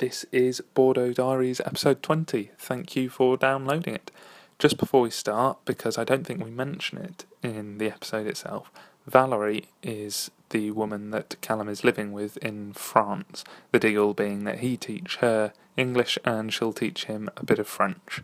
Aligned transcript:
This 0.00 0.24
is 0.32 0.62
Bordeaux 0.72 1.12
Diaries 1.12 1.60
episode 1.60 2.02
20. 2.02 2.52
Thank 2.56 2.96
you 2.96 3.10
for 3.10 3.36
downloading 3.36 3.96
it. 3.96 4.10
Just 4.58 4.78
before 4.78 5.02
we 5.02 5.10
start, 5.10 5.58
because 5.66 5.98
I 5.98 6.04
don't 6.04 6.26
think 6.26 6.42
we 6.42 6.50
mention 6.50 6.96
it 6.96 7.26
in 7.42 7.76
the 7.76 7.88
episode 7.88 8.26
itself, 8.26 8.72
Valerie 9.06 9.66
is 9.82 10.30
the 10.48 10.70
woman 10.70 11.10
that 11.10 11.36
Callum 11.42 11.68
is 11.68 11.84
living 11.84 12.12
with 12.12 12.38
in 12.38 12.72
France. 12.72 13.44
The 13.72 13.78
deal 13.78 14.14
being 14.14 14.44
that 14.44 14.60
he 14.60 14.78
teach 14.78 15.16
her 15.16 15.52
English 15.76 16.18
and 16.24 16.50
she'll 16.50 16.72
teach 16.72 17.04
him 17.04 17.28
a 17.36 17.44
bit 17.44 17.58
of 17.58 17.68
French. 17.68 18.22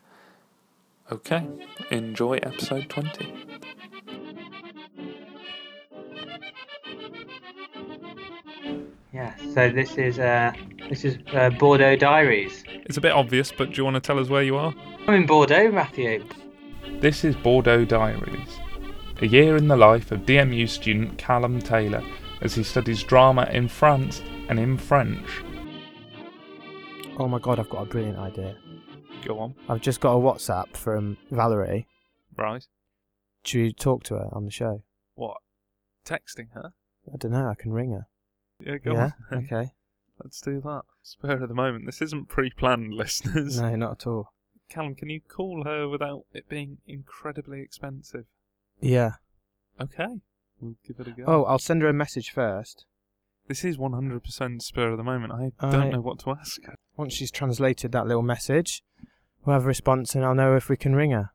Okay, 1.12 1.46
enjoy 1.90 2.38
episode 2.38 2.88
20. 2.88 3.34
Yeah, 9.12 9.34
so 9.52 9.68
this 9.68 9.98
is 9.98 10.18
uh, 10.18 10.54
this 10.88 11.04
is 11.04 11.18
uh, 11.32 11.50
Bordeaux 11.50 11.96
Diaries. 11.96 12.64
It's 12.84 12.96
a 12.96 13.00
bit 13.00 13.12
obvious, 13.12 13.52
but 13.52 13.70
do 13.70 13.76
you 13.76 13.84
want 13.84 13.94
to 13.94 14.00
tell 14.00 14.18
us 14.18 14.28
where 14.28 14.42
you 14.42 14.56
are? 14.56 14.74
I'm 15.06 15.14
in 15.14 15.26
Bordeaux, 15.26 15.70
Matthew. 15.70 16.24
This 17.00 17.24
is 17.24 17.34
Bordeaux 17.36 17.84
Diaries, 17.84 18.58
a 19.20 19.26
year 19.26 19.56
in 19.56 19.68
the 19.68 19.76
life 19.76 20.12
of 20.12 20.20
DMU 20.20 20.68
student 20.68 21.18
Callum 21.18 21.60
Taylor 21.60 22.02
as 22.40 22.54
he 22.54 22.62
studies 22.62 23.02
drama 23.02 23.48
in 23.52 23.68
France 23.68 24.22
and 24.48 24.58
in 24.58 24.78
French. 24.78 25.42
Oh 27.18 27.28
my 27.28 27.38
god, 27.38 27.58
I've 27.58 27.70
got 27.70 27.82
a 27.82 27.86
brilliant 27.86 28.18
idea. 28.18 28.56
Go 29.24 29.38
on. 29.40 29.54
I've 29.68 29.80
just 29.80 30.00
got 30.00 30.12
a 30.12 30.20
WhatsApp 30.20 30.76
from 30.76 31.16
Valerie. 31.30 31.86
Right. 32.36 32.66
Should 33.44 33.62
we 33.62 33.72
talk 33.72 34.04
to 34.04 34.14
her 34.14 34.28
on 34.32 34.44
the 34.44 34.50
show? 34.50 34.82
What? 35.14 35.38
Texting 36.04 36.52
her? 36.54 36.72
I 37.12 37.16
don't 37.16 37.32
know, 37.32 37.48
I 37.48 37.54
can 37.54 37.72
ring 37.72 37.92
her. 37.92 38.06
Yeah, 38.60 38.78
go 38.78 38.92
yeah? 38.92 39.10
on. 39.30 39.44
Okay. 39.44 39.72
Let's 40.22 40.40
do 40.40 40.60
that. 40.62 40.82
Spur 41.02 41.42
of 41.42 41.48
the 41.48 41.54
moment. 41.54 41.86
This 41.86 42.00
isn't 42.02 42.28
pre 42.28 42.50
planned, 42.50 42.94
listeners. 42.94 43.60
No, 43.60 43.76
not 43.76 43.92
at 43.92 44.06
all. 44.06 44.32
Callum, 44.68 44.94
can 44.94 45.10
you 45.10 45.20
call 45.20 45.64
her 45.64 45.88
without 45.88 46.24
it 46.32 46.48
being 46.48 46.78
incredibly 46.86 47.60
expensive? 47.60 48.24
Yeah. 48.80 49.12
Okay. 49.80 50.20
We'll 50.60 50.74
give 50.86 50.98
it 51.00 51.08
a 51.08 51.10
go. 51.12 51.24
Oh, 51.26 51.44
I'll 51.44 51.58
send 51.58 51.82
her 51.82 51.88
a 51.88 51.92
message 51.92 52.30
first. 52.30 52.84
This 53.46 53.64
is 53.64 53.76
100% 53.76 54.62
spur 54.62 54.90
of 54.90 54.96
the 54.96 55.04
moment. 55.04 55.32
I 55.32 55.52
I- 55.60 55.70
don't 55.70 55.90
know 55.90 56.00
what 56.00 56.18
to 56.20 56.30
ask 56.30 56.64
her. 56.64 56.74
Once 56.96 57.12
she's 57.14 57.30
translated 57.30 57.92
that 57.92 58.06
little 58.06 58.22
message, 58.22 58.82
we'll 59.44 59.54
have 59.54 59.64
a 59.64 59.68
response 59.68 60.14
and 60.14 60.24
I'll 60.24 60.34
know 60.34 60.56
if 60.56 60.68
we 60.68 60.76
can 60.76 60.96
ring 60.96 61.12
her. 61.12 61.30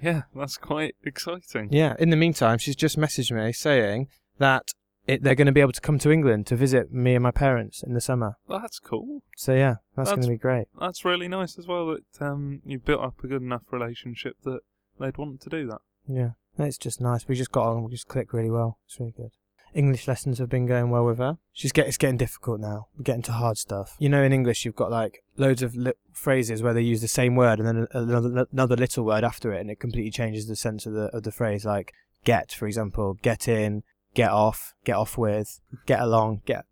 Yeah, 0.00 0.22
that's 0.34 0.58
quite 0.58 0.94
exciting. 1.04 1.68
Yeah, 1.72 1.96
in 1.98 2.10
the 2.10 2.16
meantime, 2.16 2.58
she's 2.58 2.76
just 2.76 2.98
messaged 2.98 3.32
me 3.34 3.50
saying 3.52 4.08
that 4.38 4.68
it, 5.06 5.22
they're 5.22 5.34
going 5.34 5.46
to 5.46 5.52
be 5.52 5.60
able 5.60 5.72
to 5.72 5.80
come 5.80 5.98
to 6.00 6.10
England 6.10 6.46
to 6.48 6.56
visit 6.56 6.92
me 6.92 7.14
and 7.14 7.22
my 7.22 7.30
parents 7.30 7.82
in 7.82 7.94
the 7.94 8.00
summer. 8.00 8.36
That's 8.48 8.78
cool. 8.78 9.22
So 9.36 9.54
yeah, 9.54 9.76
that's, 9.96 10.10
going 10.10 10.22
to 10.22 10.28
be 10.28 10.36
great. 10.36 10.66
That's 10.78 11.04
really 11.04 11.28
nice 11.28 11.58
as 11.58 11.66
well 11.66 11.86
that 11.86 12.24
um, 12.24 12.60
you 12.64 12.78
built 12.78 13.02
up 13.02 13.22
a 13.22 13.26
good 13.26 13.42
enough 13.42 13.62
relationship 13.70 14.36
that 14.44 14.60
they'd 14.98 15.16
want 15.16 15.40
to 15.42 15.48
do 15.48 15.66
that. 15.68 15.80
Yeah, 16.08 16.30
it's 16.58 16.78
just 16.78 17.00
nice. 17.00 17.28
We 17.28 17.34
just 17.34 17.52
got 17.52 17.66
on. 17.66 17.84
We 17.84 17.90
just 17.90 18.08
clicked 18.08 18.32
really 18.32 18.50
well. 18.50 18.78
It's 18.86 18.98
really 18.98 19.14
good. 19.16 19.30
English 19.74 20.08
lessons 20.08 20.38
have 20.38 20.48
been 20.48 20.66
going 20.66 20.90
well 20.90 21.04
with 21.04 21.18
her. 21.18 21.36
She's 21.52 21.72
get 21.72 21.86
it's 21.86 21.98
getting 21.98 22.16
difficult 22.16 22.60
now. 22.60 22.86
We're 22.96 23.02
getting 23.02 23.22
to 23.22 23.32
hard 23.32 23.58
stuff. 23.58 23.94
You 23.98 24.08
know, 24.08 24.22
in 24.22 24.32
English, 24.32 24.64
you've 24.64 24.76
got 24.76 24.90
like 24.90 25.22
loads 25.36 25.62
of 25.62 25.76
li- 25.76 25.92
phrases 26.12 26.62
where 26.62 26.72
they 26.72 26.80
use 26.80 27.02
the 27.02 27.08
same 27.08 27.36
word 27.36 27.58
and 27.58 27.68
then 27.68 27.86
another 27.92 28.46
another 28.50 28.76
little 28.76 29.04
word 29.04 29.22
after 29.22 29.52
it, 29.52 29.60
and 29.60 29.70
it 29.70 29.78
completely 29.78 30.10
changes 30.10 30.48
the 30.48 30.56
sense 30.56 30.86
of 30.86 30.94
the 30.94 31.14
of 31.14 31.24
the 31.24 31.32
phrase. 31.32 31.66
Like 31.66 31.92
get, 32.24 32.52
for 32.52 32.66
example, 32.66 33.18
get 33.22 33.48
in, 33.48 33.82
get 34.16 34.30
off, 34.30 34.74
get 34.84 34.96
off 34.96 35.16
with, 35.16 35.60
get 35.86 36.00
along, 36.00 36.40
get 36.44 36.64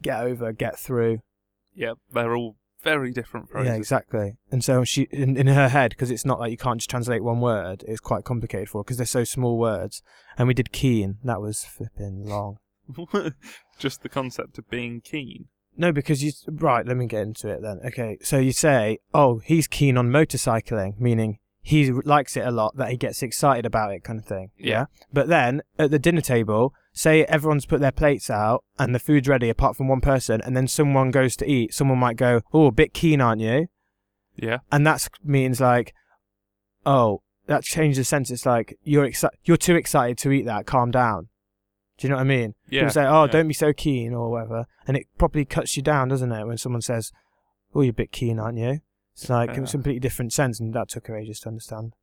get 0.00 0.20
over, 0.20 0.52
get 0.52 0.78
through. 0.78 1.18
Yeah, 1.74 1.94
they're 2.12 2.34
all 2.34 2.56
very 2.82 3.12
different 3.12 3.50
phrases. 3.50 3.68
Yeah, 3.68 3.76
exactly. 3.76 4.36
And 4.50 4.64
so 4.64 4.84
she, 4.84 5.02
in, 5.10 5.36
in 5.36 5.48
her 5.48 5.68
head, 5.68 5.90
because 5.90 6.10
it's 6.10 6.24
not 6.24 6.38
like 6.38 6.52
you 6.52 6.56
can't 6.56 6.78
just 6.78 6.88
translate 6.88 7.22
one 7.22 7.40
word, 7.40 7.84
it's 7.86 8.00
quite 8.00 8.24
complicated 8.24 8.68
for 8.68 8.78
her 8.78 8.84
because 8.84 8.96
they're 8.96 9.06
so 9.06 9.24
small 9.24 9.58
words. 9.58 10.02
And 10.38 10.48
we 10.48 10.54
did 10.54 10.72
keen, 10.72 11.18
that 11.24 11.40
was 11.40 11.64
flipping 11.64 12.24
long. 12.24 12.58
Just 13.78 14.02
the 14.02 14.08
concept 14.08 14.58
of 14.58 14.70
being 14.70 15.00
keen. 15.00 15.46
No, 15.76 15.90
because 15.92 16.22
you, 16.22 16.32
right, 16.48 16.86
let 16.86 16.96
me 16.96 17.06
get 17.06 17.22
into 17.22 17.48
it 17.48 17.60
then. 17.60 17.80
Okay, 17.84 18.16
so 18.22 18.38
you 18.38 18.52
say, 18.52 18.98
oh, 19.12 19.40
he's 19.44 19.66
keen 19.66 19.98
on 19.98 20.08
motorcycling, 20.08 20.98
meaning 20.98 21.38
he 21.60 21.90
likes 21.90 22.36
it 22.36 22.46
a 22.46 22.52
lot, 22.52 22.76
that 22.76 22.90
he 22.90 22.96
gets 22.96 23.24
excited 23.24 23.66
about 23.66 23.92
it, 23.92 24.04
kind 24.04 24.20
of 24.20 24.24
thing. 24.24 24.52
Yeah. 24.56 24.86
But 25.12 25.26
then 25.26 25.62
at 25.80 25.90
the 25.90 25.98
dinner 25.98 26.20
table, 26.20 26.72
say 26.96 27.24
everyone's 27.26 27.66
put 27.66 27.80
their 27.80 27.92
plates 27.92 28.30
out 28.30 28.64
and 28.78 28.94
the 28.94 28.98
food's 28.98 29.28
ready 29.28 29.48
apart 29.50 29.76
from 29.76 29.86
one 29.86 30.00
person, 30.00 30.40
and 30.40 30.56
then 30.56 30.66
someone 30.66 31.10
goes 31.12 31.36
to 31.36 31.48
eat, 31.48 31.74
someone 31.74 31.98
might 31.98 32.16
go, 32.16 32.40
oh, 32.52 32.66
a 32.66 32.72
bit 32.72 32.94
keen, 32.94 33.20
aren't 33.20 33.42
you? 33.42 33.68
Yeah. 34.34 34.58
and 34.72 34.86
that 34.86 35.06
means 35.22 35.60
like, 35.60 35.94
oh, 36.84 37.22
that 37.46 37.62
changes 37.64 37.98
the 37.98 38.04
sense. 38.04 38.30
It's 38.30 38.44
like 38.44 38.76
you're 38.82 39.06
exci- 39.08 39.30
you're 39.44 39.56
too 39.56 39.76
excited 39.76 40.18
to 40.18 40.32
eat 40.32 40.46
that. 40.46 40.66
Calm 40.66 40.90
down. 40.90 41.28
Do 41.98 42.06
you 42.06 42.10
know 42.10 42.16
what 42.16 42.22
I 42.22 42.24
mean? 42.24 42.54
Yeah. 42.68 42.80
People 42.82 42.92
say, 42.92 43.06
oh, 43.06 43.24
yeah. 43.24 43.30
don't 43.30 43.48
be 43.48 43.54
so 43.54 43.72
keen 43.72 44.12
or 44.12 44.30
whatever, 44.30 44.66
and 44.86 44.96
it 44.96 45.06
probably 45.16 45.44
cuts 45.44 45.76
you 45.76 45.82
down, 45.82 46.08
doesn't 46.08 46.32
it? 46.32 46.46
When 46.46 46.58
someone 46.58 46.82
says, 46.82 47.12
oh, 47.74 47.80
you're 47.82 47.90
a 47.90 47.94
bit 47.94 48.12
keen, 48.12 48.38
aren't 48.38 48.58
you? 48.58 48.80
It's 49.14 49.30
like 49.30 49.50
Yeah. 49.50 49.60
it's 49.62 49.72
a 49.72 49.76
completely 49.78 50.00
different 50.00 50.32
sense, 50.32 50.60
and 50.60 50.74
that 50.74 50.88
took 50.90 51.06
her 51.06 51.16
ages 51.16 51.40
to 51.40 51.48
understand. 51.48 51.94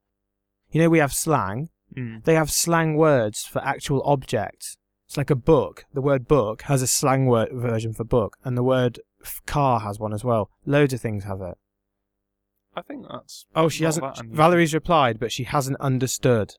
You 0.71 0.81
know, 0.81 0.89
we 0.89 0.99
have 0.99 1.13
slang. 1.13 1.69
Mm. 1.95 2.23
They 2.23 2.33
have 2.33 2.49
slang 2.49 2.95
words 2.97 3.43
for 3.45 3.63
actual 3.63 4.01
objects. 4.05 4.77
It's 5.13 5.17
like 5.19 5.29
a 5.29 5.35
book. 5.35 5.85
The 5.93 6.01
word 6.01 6.27
book 6.27 6.63
has 6.63 6.81
a 6.81 6.87
slang 6.87 7.27
word 7.27 7.49
version 7.53 7.93
for 7.93 8.03
book, 8.03 8.37
and 8.43 8.57
the 8.57 8.63
word 8.63 8.99
f- 9.21 9.43
car 9.45 9.81
has 9.81 9.99
one 9.99 10.11
as 10.11 10.23
well. 10.23 10.49
Loads 10.65 10.91
of 10.91 11.01
things 11.01 11.25
have 11.25 11.39
it. 11.39 11.55
I 12.75 12.81
think 12.81 13.05
that's. 13.07 13.45
Oh, 13.55 13.69
she 13.69 13.83
hasn't. 13.83 14.17
Valerie's 14.31 14.73
replied, 14.73 15.19
but 15.19 15.31
she 15.31 15.43
hasn't 15.43 15.79
understood. 15.79 16.55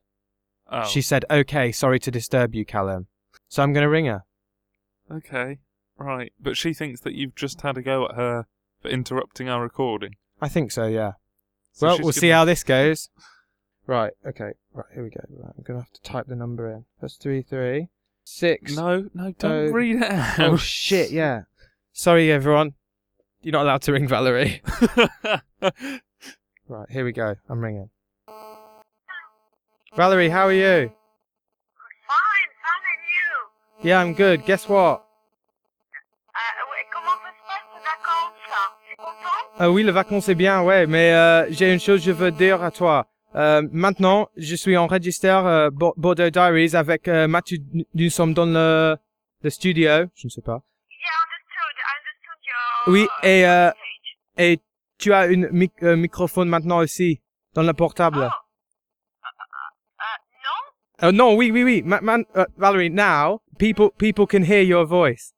Oh, 0.71 0.85
She 0.85 1.01
said, 1.01 1.25
"Okay, 1.29 1.73
sorry 1.73 1.99
to 1.99 2.09
disturb 2.09 2.55
you, 2.55 2.63
Callum." 2.63 3.07
So 3.49 3.61
I'm 3.61 3.73
going 3.73 3.83
to 3.83 3.89
ring 3.89 4.05
her. 4.05 4.23
okay. 5.11 5.59
Right. 5.97 6.31
But 6.39 6.55
she 6.55 6.73
thinks 6.73 7.01
that 7.01 7.13
you've 7.13 7.35
just 7.35 7.59
had 7.59 7.75
a 7.77 7.81
go 7.81 8.05
at 8.05 8.15
her 8.15 8.45
for 8.81 8.87
interrupting 8.87 9.49
our 9.49 9.61
recording. 9.61 10.15
I 10.41 10.47
think 10.47 10.71
so. 10.71 10.87
Yeah. 10.87 11.13
So 11.73 11.87
well, 11.87 11.99
we'll 12.01 12.13
see 12.13 12.29
how 12.29 12.45
this 12.45 12.63
goes. 12.63 13.09
Right. 13.85 14.13
Okay. 14.25 14.53
Right. 14.73 14.85
Here 14.93 15.03
we 15.03 15.09
go. 15.09 15.25
Right. 15.29 15.51
I'm 15.57 15.63
going 15.63 15.77
to 15.77 15.83
have 15.83 15.91
to 15.91 16.01
type 16.03 16.27
the 16.27 16.37
number 16.37 16.71
in. 16.71 16.85
Plus 17.01 17.17
three 17.17 17.41
three 17.41 17.89
six. 18.25 18.75
No, 18.75 19.07
no, 19.13 19.31
don't 19.39 19.69
Oh. 19.69 19.71
read 19.71 19.95
it 19.97 20.03
out. 20.03 20.39
Oh 20.39 20.57
shit. 20.57 21.11
Yeah. 21.11 21.43
Sorry, 21.93 22.29
everyone. 22.31 22.73
You're 23.41 23.53
not 23.53 23.63
allowed 23.63 23.83
to 23.83 23.93
ring 23.93 24.07
Valerie. 24.07 24.61
right. 25.61 26.89
Here 26.89 27.05
we 27.05 27.11
go. 27.13 27.35
I'm 27.47 27.61
ringing. 27.61 27.89
Valerie, 29.95 30.29
how 30.29 30.47
are 30.47 30.53
you? 30.53 30.89
Fine, 32.09 32.49
fine, 32.65 32.85
and 32.91 33.01
you? 33.15 33.89
Yeah, 33.89 34.01
I'm 34.01 34.13
good. 34.13 34.43
Guess 34.45 34.67
what? 34.67 35.03
Euh, 36.35 36.63
ouais, 36.71 36.85
comment 36.91 37.15
ça 37.23 37.29
se 37.31 37.41
passe 37.47 37.65
tes 37.71 37.79
vacances 37.79 38.43
là 38.49 38.63
T'es 38.89 38.95
content 38.97 39.55
Ah 39.59 39.71
oui, 39.71 39.83
les 39.83 39.91
vacances 39.91 40.25
c'est 40.25 40.35
bien, 40.35 40.63
ouais, 40.63 40.85
mais 40.85 41.13
euh, 41.13 41.45
j'ai 41.51 41.71
une 41.71 41.79
chose 41.79 41.99
que 42.01 42.05
je 42.07 42.11
veux 42.11 42.31
dire 42.31 42.61
à 42.61 42.71
toi. 42.71 43.07
Euh, 43.35 43.61
maintenant, 43.71 44.29
je 44.37 44.55
suis 44.55 44.77
en 44.77 44.87
registre 44.87 45.27
euh, 45.27 45.69
Bo- 45.69 45.93
Bordeaux 45.97 46.29
Diaries 46.29 46.75
avec 46.75 47.07
euh, 47.07 47.27
Mathieu. 47.27 47.57
Nous 47.93 48.09
sommes 48.09 48.33
dans 48.33 48.45
le, 48.45 48.95
le 49.41 49.49
studio. 49.49 49.89
Je 50.15 50.27
ne 50.27 50.29
sais 50.29 50.41
pas. 50.41 50.61
Yeah, 50.89 51.11
understood, 51.25 51.75
I 51.81 51.93
understood 51.99 52.39
your 52.47 52.93
Oui, 52.93 53.07
et, 53.29 53.45
euh. 53.45 53.71
Et 54.37 54.59
tu 54.97 55.11
as 55.13 55.21
un 55.21 55.49
mic- 55.51 55.83
euh, 55.83 55.95
microphone 55.97 56.47
maintenant 56.47 56.77
aussi 56.77 57.21
dans 57.53 57.63
le 57.63 57.73
portable. 57.73 58.19
Oh. 58.21 58.29
Uh, 61.01 61.07
uh, 61.07 61.07
non? 61.07 61.09
Oh 61.09 61.11
non, 61.11 61.35
oui, 61.35 61.51
oui, 61.51 61.63
oui. 61.63 61.81
Ma- 61.83 62.01
man, 62.01 62.23
uh, 62.35 62.45
Valerie, 62.57 62.89
now 62.89 63.41
people 63.59 63.89
people 63.97 64.25
can 64.27 64.43
hear 64.43 64.61
your 64.61 64.85
voice. 64.85 65.33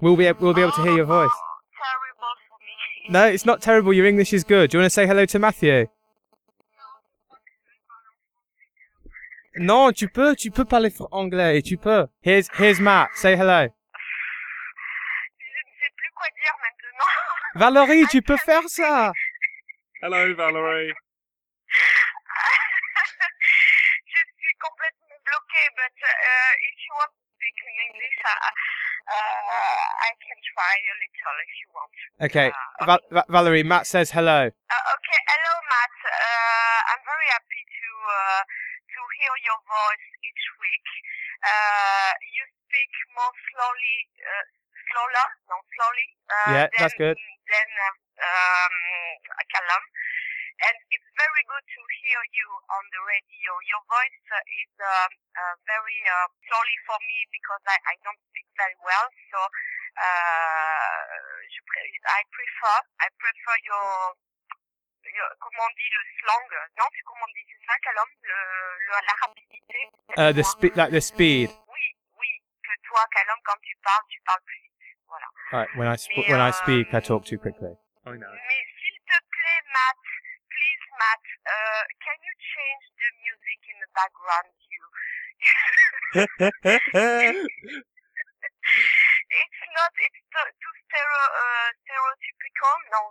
We'll 0.00 0.16
be 0.16 0.30
we'll 0.40 0.54
be 0.54 0.62
able 0.62 0.72
to 0.72 0.82
hear 0.82 0.96
your 0.96 1.06
voice. 1.06 1.30
Oh, 1.32 1.60
terrible 1.78 2.34
for 2.48 2.58
me. 2.60 3.12
No, 3.12 3.26
it's 3.32 3.44
not 3.46 3.60
terrible. 3.60 3.92
Your 3.92 4.06
English 4.06 4.32
is 4.32 4.42
good. 4.44 4.70
Do 4.70 4.78
you 4.78 4.82
want 4.82 4.90
to 4.90 4.94
say 4.94 5.06
hello 5.06 5.24
to 5.26 5.38
Matthew? 5.38 5.86
Non, 9.58 9.92
tu 9.92 10.08
peux, 10.08 10.34
tu 10.36 10.50
peux 10.50 10.64
parler 10.64 10.90
fr- 10.90 11.08
anglais, 11.12 11.62
tu 11.62 11.76
peux. 11.76 12.06
Here's, 12.22 12.48
here's 12.58 12.80
Matt. 12.80 13.08
Say 13.14 13.34
hello. 13.36 13.66
Je 15.38 15.46
ne 15.46 15.72
sais 15.80 15.90
plus 15.96 16.10
quoi 16.14 16.26
dire 16.34 16.54
maintenant. 16.62 17.10
Valérie, 17.54 18.06
tu 18.08 18.22
peux 18.22 18.36
faire 18.36 18.62
ça. 18.68 19.12
Hello, 20.02 20.34
Valerie. 20.36 20.92
je 24.06 24.20
suis 24.38 24.54
complètement 24.60 25.18
bloquée, 25.24 25.68
but 25.76 25.96
uh, 26.02 26.52
if 26.68 26.76
you 26.84 26.92
want 26.98 27.10
to 27.12 27.20
speak 27.36 27.56
in 27.66 27.74
English, 27.88 28.18
I, 28.24 28.28
uh, 29.08 30.06
I 30.06 30.10
can 30.22 30.38
try 30.54 30.74
a 30.78 30.94
little 31.02 31.36
if 31.44 31.52
you 31.60 31.68
want. 31.74 31.92
Okay, 32.30 32.48
Uh, 32.80 32.86
Va- 32.86 33.04
Va- 33.10 33.26
Valerie, 33.28 33.64
Matt 33.64 33.86
says 33.86 34.10
hello. 34.12 34.46
Uh, 34.48 34.94
okay, 34.94 35.20
hello, 35.28 35.54
Matt. 35.70 35.94
Uh, 36.06 36.78
I'm 36.94 37.02
very 37.04 37.28
happy 37.34 37.46
to 37.47 37.47
uh, 38.08 38.42
to 38.44 39.00
hear 39.20 39.34
your 39.44 39.60
voice 39.68 40.06
each 40.24 40.44
week. 40.58 40.88
Uh, 41.44 42.12
you 42.34 42.44
speak 42.66 42.92
more 43.14 43.34
slowly, 43.52 43.98
uh, 44.24 44.44
slower, 44.90 45.26
no, 45.52 45.56
slowly. 45.76 46.08
Uh, 46.28 46.50
Yeah, 46.56 46.66
than, 46.72 46.80
that's 46.80 46.96
good. 46.96 47.18
Than 47.18 47.68
uh, 47.78 47.94
um, 48.24 48.76
Callum, 49.52 49.84
and 50.66 50.76
it's 50.90 51.10
very 51.14 51.44
good 51.46 51.62
to 51.64 51.82
hear 52.02 52.20
you 52.34 52.48
on 52.74 52.84
the 52.90 53.02
radio. 53.06 53.52
Your 53.70 53.82
voice 53.86 54.20
uh, 54.34 54.42
is 54.58 54.72
um, 54.82 55.12
uh, 55.38 55.54
very 55.70 56.00
uh, 56.10 56.26
slowly 56.50 56.76
for 56.88 56.98
me 57.06 57.18
because 57.30 57.62
I, 57.70 57.76
I 57.78 57.94
don't 58.02 58.18
speak 58.32 58.48
very 58.58 58.76
well. 58.82 59.06
So 59.30 59.38
uh, 59.38 61.02
I 62.10 62.20
prefer 62.34 62.78
I 63.00 63.08
prefer 63.16 63.56
your 63.64 63.88
comment 65.40 65.64
on 65.64 65.74
dit 65.76 65.90
le 65.92 66.02
slang 66.20 66.48
Non, 66.78 66.84
c'est 66.94 67.02
comment 67.04 67.24
on 67.24 67.32
dit 67.32 67.44
c'est 67.48 67.62
ça, 67.66 67.74
Callum 67.82 68.08
le, 68.22 68.34
le, 68.86 68.92
La 68.92 69.14
rapidité. 69.20 69.78
Uh, 70.16 70.32
the 70.32 70.42
speed, 70.44 70.76
like 70.76 70.90
the 70.92 71.00
speed. 71.00 71.50
Oui, 71.68 71.86
oui. 72.18 72.28
Que 72.62 72.72
toi, 72.88 73.04
Callum, 73.12 73.38
quand 73.44 73.60
tu 73.62 73.74
parles, 73.82 74.04
tu 74.08 74.20
parles 74.24 74.42
plus 74.44 74.60
vite. 74.60 74.72
Voilà. 75.08 75.28
Right, 75.52 75.68
when 75.76 75.88
I 75.88 75.96
sp- 75.96 76.28
when 76.28 76.40
I 76.40 76.50
speak, 76.52 76.92
I 76.92 77.00
talk 77.00 77.24
too 77.24 77.38
quickly. 77.38 77.76
I 78.04 78.16
know. 78.16 78.28
Mais 78.28 78.64
s'il 78.76 78.98
te 79.04 79.18
plaît, 79.32 79.62
Matt, 79.72 79.96
please, 80.48 80.84
Matt, 80.98 81.24
uh, 81.48 81.84
can 82.04 82.18
you 82.20 82.34
change 82.36 82.84
the 83.00 83.10
music 83.24 83.60
in 83.72 83.76
the 83.80 83.88
background? 83.96 84.52
You, 84.68 84.84
it's 89.28 89.62
not, 89.72 89.92
it's 89.96 90.20
too, 90.28 90.48
too 90.60 90.74
stereo, 90.88 91.24
uh, 91.40 91.68
stereotypical. 91.84 92.74
No, 92.92 93.00
stereotypic. 93.00 93.07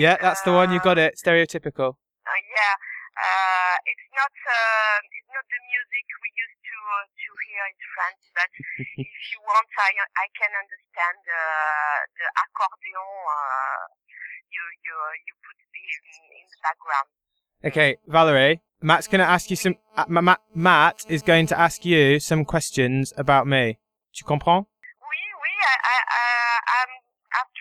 Yeah, 0.00 0.16
that's 0.20 0.42
the 0.42 0.52
one. 0.52 0.72
You 0.72 0.80
got 0.80 0.98
it. 0.98 1.14
Stereotypical. 1.20 2.00
Uh, 2.24 2.40
yeah, 2.56 2.74
uh, 3.20 3.76
it's 3.90 4.08
not, 4.16 4.32
uh, 4.32 4.96
it's 5.16 5.30
not 5.34 5.44
the 5.44 5.60
music 5.68 6.04
we 6.24 6.30
used 6.44 6.60
to 6.64 6.76
uh, 6.76 7.04
to 7.04 7.28
hear 7.48 7.64
in 7.68 7.78
France. 7.94 8.22
But 8.32 8.50
if 9.04 9.22
you 9.32 9.38
want, 9.44 9.68
I 9.76 9.90
I 10.24 10.26
can 10.38 10.52
understand 10.56 11.16
the 11.28 11.44
the 12.18 12.26
accordion. 12.42 13.08
Uh, 13.28 13.82
you 14.50 14.62
you 14.84 14.94
you 15.26 15.34
put 15.44 15.58
in, 15.60 16.02
in 16.40 16.46
the 16.48 16.58
background. 16.64 17.08
Okay, 17.64 17.90
Valerie. 18.08 18.60
Matt's 18.82 19.08
gonna 19.08 19.28
ask 19.28 19.50
you 19.50 19.56
some. 19.56 19.76
Uh, 19.96 20.04
Ma- 20.08 20.24
Ma- 20.24 20.44
Matt 20.54 21.04
is 21.08 21.20
going 21.22 21.46
to 21.48 21.58
ask 21.58 21.84
you 21.84 22.20
some 22.20 22.44
questions 22.44 23.12
about 23.16 23.46
me. 23.46 23.76
Tu 24.12 24.24
comprends? 24.24 24.66
Oui, 24.66 25.22
oui, 25.42 25.52
I, 25.60 25.76
I, 25.92 25.96
I, 25.96 25.98
I'm, 26.00 26.09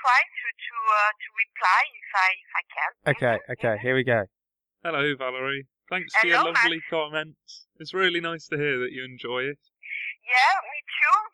I've 0.10 0.34
to 0.42 0.48
to 0.66 0.76
uh, 0.90 1.12
to 1.14 1.28
reply 1.38 1.82
if 2.02 2.10
I 2.18 2.30
if 2.34 2.52
I 2.58 2.64
can. 2.74 2.92
Okay, 3.14 3.36
okay. 3.54 3.76
Here 3.82 3.96
we 3.96 4.04
go. 4.04 4.26
Hello, 4.84 5.04
Valerie. 5.18 5.68
Thanks 5.90 6.14
for 6.16 6.28
your 6.28 6.38
Hello, 6.40 6.52
Matt. 6.54 6.64
lovely 6.66 6.82
comments. 6.90 7.68
It's 7.78 7.94
really 7.94 8.22
nice 8.22 8.48
to 8.48 8.58
hear 8.58 8.80
that 8.80 8.92
you 8.92 9.04
enjoy 9.06 9.50
it. 9.54 9.60
Yeah, 10.26 10.54
me 10.66 10.80
too. 10.98 11.18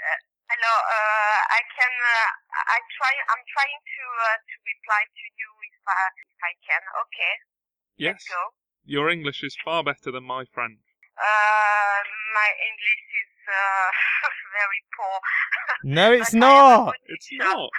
Uh, 0.00 0.20
Hello, 0.50 0.74
uh, 0.74 1.40
I 1.54 1.60
can. 1.78 1.92
Uh, 1.94 2.28
I 2.74 2.78
try. 2.98 3.12
I'm 3.30 3.44
trying 3.54 3.80
to 3.80 4.02
uh, 4.18 4.38
to 4.42 4.54
reply 4.66 5.02
to 5.06 5.24
you 5.38 5.50
if 5.70 5.78
I 5.86 6.00
if 6.26 6.40
I 6.42 6.52
can. 6.66 6.82
Okay, 7.06 7.34
Yes, 7.96 8.18
let's 8.18 8.28
go. 8.34 8.42
your 8.84 9.06
English 9.10 9.44
is 9.46 9.54
far 9.62 9.84
better 9.86 10.10
than 10.10 10.24
my 10.26 10.42
French. 10.50 10.80
Uh, 11.14 12.00
my 12.34 12.50
English 12.66 13.04
is 13.22 13.29
uh, 13.50 13.90
very 14.58 14.82
poor. 14.96 15.18
No, 15.84 16.12
it's 16.12 16.32
But 16.34 16.42
I 16.44 16.54
am 16.54 16.70
a 16.70 16.76
not. 16.86 16.94
It's 17.08 17.28
teacher. 17.30 17.44
not. 17.44 17.70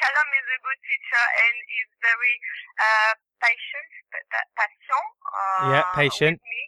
Callum 0.00 0.28
is 0.32 0.46
a 0.48 0.58
good 0.64 0.80
teacher 0.88 1.24
and 1.44 1.56
is 1.76 1.90
very 2.00 2.34
uh, 2.80 3.12
patient, 3.42 3.90
pa- 4.08 4.24
pa- 4.32 4.48
patient. 4.56 5.12
Uh, 5.28 5.68
Yeah, 5.68 5.84
patient. 5.92 6.40
With 6.40 6.48
me, 6.48 6.62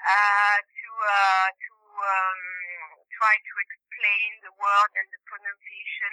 uh, 0.00 0.56
to 0.64 0.88
uh, 1.04 1.48
to 1.52 1.74
um, 2.00 2.40
try 3.12 3.34
to 3.36 3.52
explain 3.60 4.28
the 4.46 4.52
word 4.56 4.90
and 4.96 5.04
the 5.12 5.20
pronunciation, 5.28 6.12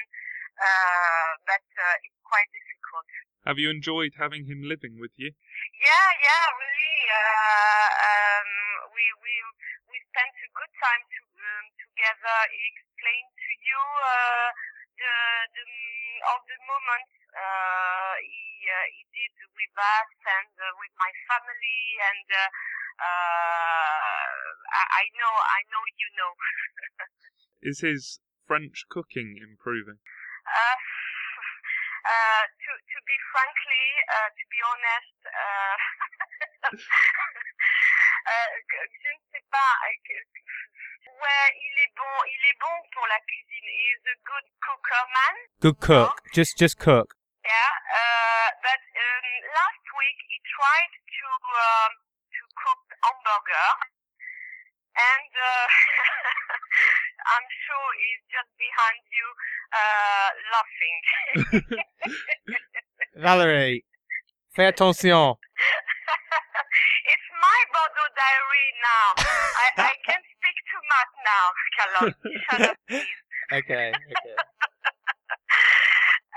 uh, 0.59 1.29
but 1.47 1.63
uh, 1.79 1.95
it's 2.03 2.19
quite 2.27 2.49
difficult. 2.51 3.07
Have 3.47 3.55
you 3.61 3.71
enjoyed 3.71 4.19
having 4.19 4.43
him 4.51 4.67
living 4.67 4.99
with 4.99 5.15
you? 5.15 5.31
Yeah, 5.31 6.09
yeah, 6.19 6.45
really. 6.59 6.99
Uh, 7.07 7.87
um, 8.11 8.51
good 10.57 10.73
time 10.81 11.03
to, 11.05 11.21
um, 11.21 11.65
together. 11.77 12.37
He 12.49 12.65
explained 12.73 13.29
to 13.29 13.51
you 13.61 13.81
uh, 14.01 14.49
the 14.97 15.15
the 15.53 15.65
of 16.33 16.41
the 16.49 16.57
moments 16.65 17.13
uh, 17.37 18.13
he 18.25 18.65
uh, 18.65 18.85
he 18.97 19.01
did 19.13 19.33
with 19.53 19.75
us 19.77 20.11
and 20.41 20.51
uh, 20.57 20.73
with 20.81 20.93
my 20.97 21.13
family, 21.29 21.81
and 22.09 22.27
uh, 22.33 22.49
uh, 23.05 24.37
I, 24.73 24.83
I 25.01 25.13
know 25.13 25.33
I 25.37 25.61
know 25.69 25.83
you 25.93 26.09
know. 26.17 26.31
Is 27.69 27.85
his 27.85 28.17
French 28.49 28.89
cooking 28.89 29.37
improving? 29.37 30.01
Uh, 30.01 30.77
uh, 32.13 32.43
to 32.49 32.71
to 32.73 32.97
be 33.05 33.17
frankly, 33.29 33.85
uh, 34.09 34.29
to 34.33 34.43
be 34.49 34.59
honest, 34.65 35.17
uh, 35.29 35.77
euh, 36.73 38.57
je 39.05 39.09
ne 39.13 39.21
sais 39.31 39.45
pas. 39.51 39.73
Ouais, 41.27 41.51
il 41.59 41.75
est 41.83 41.93
bon, 41.97 42.15
il 42.23 42.41
est 42.47 42.59
bon 42.59 42.75
pour 42.93 43.05
la 43.07 43.19
cuisine. 43.27 43.67
He 43.67 43.85
is 43.99 44.03
a 44.07 44.17
good 44.23 44.47
cooker 44.63 45.03
man. 45.11 45.35
Good 45.59 45.79
cook. 45.83 46.15
Just, 46.33 46.57
just 46.57 46.79
cook. 46.79 47.15
Yeah, 47.43 47.73
uh, 47.99 48.47
but 48.63 48.79
um, 48.79 49.27
last 49.59 49.85
week 49.91 50.19
he 50.31 50.39
tried 50.55 50.93
to 50.95 51.27
um, 51.51 51.91
to 52.31 52.41
cook 52.63 52.83
hamburger, 53.03 53.69
and 54.95 55.31
uh, 55.35 55.67
I'm 57.35 57.47
sure 57.67 57.87
he's 57.99 58.23
just 58.31 58.51
behind 58.55 59.03
you 59.11 59.27
uh, 59.75 60.29
laughing. 60.55 60.97
Valerie, 63.27 63.83
fais 64.55 64.67
attention. 64.67 65.35
Callum. 71.97 72.15
Shut 72.49 72.61
up, 72.69 72.77
please. 72.87 73.07
Okay, 73.53 73.91
okay. 73.95 74.35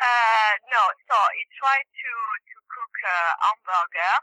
Uh, 0.00 0.52
no, 0.72 0.80
so 1.04 1.16
he 1.36 1.44
tried 1.60 1.84
to 1.84 2.12
to 2.48 2.56
cook 2.72 2.96
uh, 3.04 3.32
hamburger. 3.44 4.14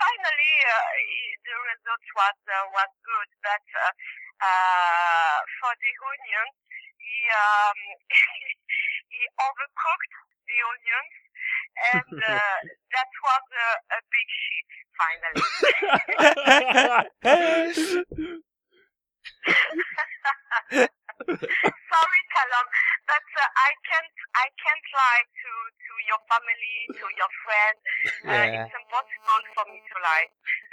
Finally, 0.00 0.54
uh, 0.72 0.88
he- 1.04 1.36
the 1.44 1.52
result 1.68 2.00
was 2.16 2.38
uh, 2.48 2.64
was 2.72 2.88
good, 3.04 3.28
but 3.44 3.60
uh, 3.76 3.92
uh, 4.40 5.36
for 5.60 5.72
the 5.84 5.92
onions, 6.00 6.56
he 6.96 7.16
um, 7.28 7.76
he 9.12 9.20
overcooked 9.36 10.14
the 10.48 10.58
onions, 10.64 11.12
and 11.92 12.16
uh, 12.16 12.56
that 12.96 13.10
was 13.20 13.44
a 13.92 14.00
big 14.08 14.28
shit. 14.32 14.68
Finally. 14.96 15.44
Sorry, 21.92 22.22
Callum, 22.34 22.66
but 23.06 23.26
uh, 23.38 23.48
I 23.58 23.70
can't 23.86 24.14
I 24.34 24.46
can't 24.58 24.86
lie 24.94 25.24
to 25.26 25.52
to 25.70 25.92
your 26.08 26.20
family, 26.30 26.78
to 26.98 27.06
your 27.16 27.32
friends. 27.44 27.82
Uh, 28.28 28.46
Yeah. 28.46 28.54
It's 28.54 28.72
impossible 28.74 29.42
for 29.54 29.64
me 29.70 29.80
to 29.82 29.96
lie. 30.02 30.28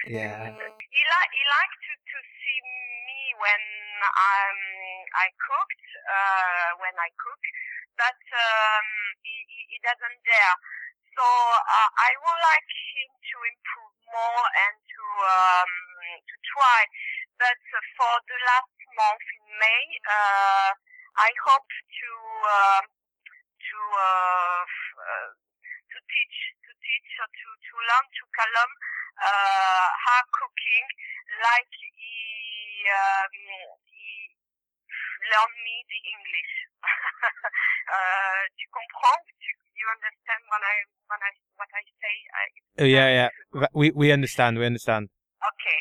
yeah. 0.08 0.50
He 0.50 1.02
like 1.06 1.32
he 1.34 1.44
liked 1.46 1.80
to 1.90 1.94
to 1.98 2.18
see 2.40 2.60
me 3.08 3.22
when 3.42 3.64
um 4.06 4.60
I 5.18 5.28
cooked 5.38 5.86
uh 6.08 6.70
when 6.82 6.96
I 7.00 7.10
cook, 7.20 7.44
but 7.98 8.20
um 8.34 8.88
he 9.24 9.36
he, 9.50 9.60
he 9.76 9.78
doesn't 9.84 10.20
dare. 10.26 10.56
So 11.18 11.26
uh, 11.26 11.90
I 12.00 12.12
would 12.16 12.42
like 12.48 12.72
him 12.96 13.10
to 13.12 13.38
improve 13.44 13.96
more 14.14 14.46
and 14.68 14.76
to 14.80 15.04
um 15.28 15.74
to 16.30 16.36
try. 16.56 16.82
But 17.40 17.56
for 17.96 18.14
the 18.28 18.38
last 18.52 18.76
month 19.00 19.28
in 19.40 19.48
May, 19.64 19.84
uh, 20.12 20.70
I 21.24 21.32
hope 21.48 21.72
to 21.72 22.12
uh, 22.52 22.84
to 22.84 23.80
uh, 23.80 24.64
uh, 25.00 25.30
to 25.72 25.98
teach 26.04 26.38
to 26.68 26.72
teach 26.84 27.10
or 27.24 27.30
to 27.32 27.48
to 27.56 27.74
learn 27.80 28.06
to 28.12 28.24
Callum 28.36 28.72
uh, 29.24 29.88
how 30.04 30.22
cooking 30.36 30.86
like 31.40 31.72
he 31.80 32.20
um, 32.92 33.36
he 33.88 34.36
learned 35.32 35.58
me 35.64 35.76
the 35.88 36.00
English. 36.12 36.54
uh, 37.96 38.42
tu 38.60 38.66
comprends? 38.68 39.28
Tu, 39.40 39.50
you 39.80 39.88
understand 39.96 40.42
when 40.52 40.64
I 40.64 40.76
when 41.08 41.22
I 41.24 41.32
what 41.56 41.72
I 41.72 41.84
say? 42.04 42.16
I, 42.36 42.46
Oh, 42.80 42.88
yeah, 42.88 43.28
yeah. 43.52 43.68
We, 43.74 43.92
we 43.92 44.12
understand, 44.12 44.58
we 44.58 44.66
understand. 44.66 45.10
okay. 45.44 45.80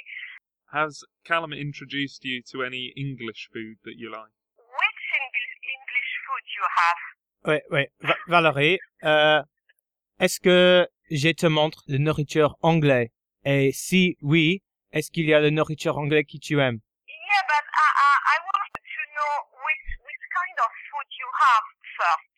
Has 0.73 1.01
Callum 1.25 1.53
introduced 1.53 2.25
you 2.25 2.43
to 2.53 2.63
any 2.63 2.93
English 2.97 3.49
food 3.53 3.77
that 3.85 3.97
you 3.97 4.11
like? 4.11 4.33
Which 4.59 5.05
English 5.25 5.53
English 5.77 6.11
food 6.27 6.45
you 6.57 6.65
have? 6.79 7.01
Oui, 7.49 7.59
oui. 7.71 7.85
Va- 8.01 8.19
Valérie, 8.29 8.79
euh, 9.05 9.43
est-ce 10.21 10.39
que 10.41 10.87
je 11.11 11.31
te 11.33 11.47
montre 11.47 11.83
la 11.89 11.99
nourriture 11.99 12.57
anglaise? 12.63 13.09
Et 13.45 13.73
si 13.73 14.17
oui, 14.21 14.63
est-ce 14.93 15.11
qu'il 15.11 15.25
y 15.27 15.33
a 15.33 15.41
la 15.41 15.51
nourriture 15.51 15.97
anglaise 15.97 16.27
que 16.27 16.37
tu 16.39 16.61
aimes? 16.61 16.81
Yeah, 17.09 17.43
but 17.49 17.65
I, 17.73 17.89
I, 18.05 18.13
I 18.35 18.37
want 18.45 18.73
to 18.77 19.03
know 19.17 19.33
which 19.65 19.87
which 20.05 20.25
kind 20.37 20.57
of 20.61 20.71
food 20.93 21.09
have 21.41 21.65
first. 21.97 22.29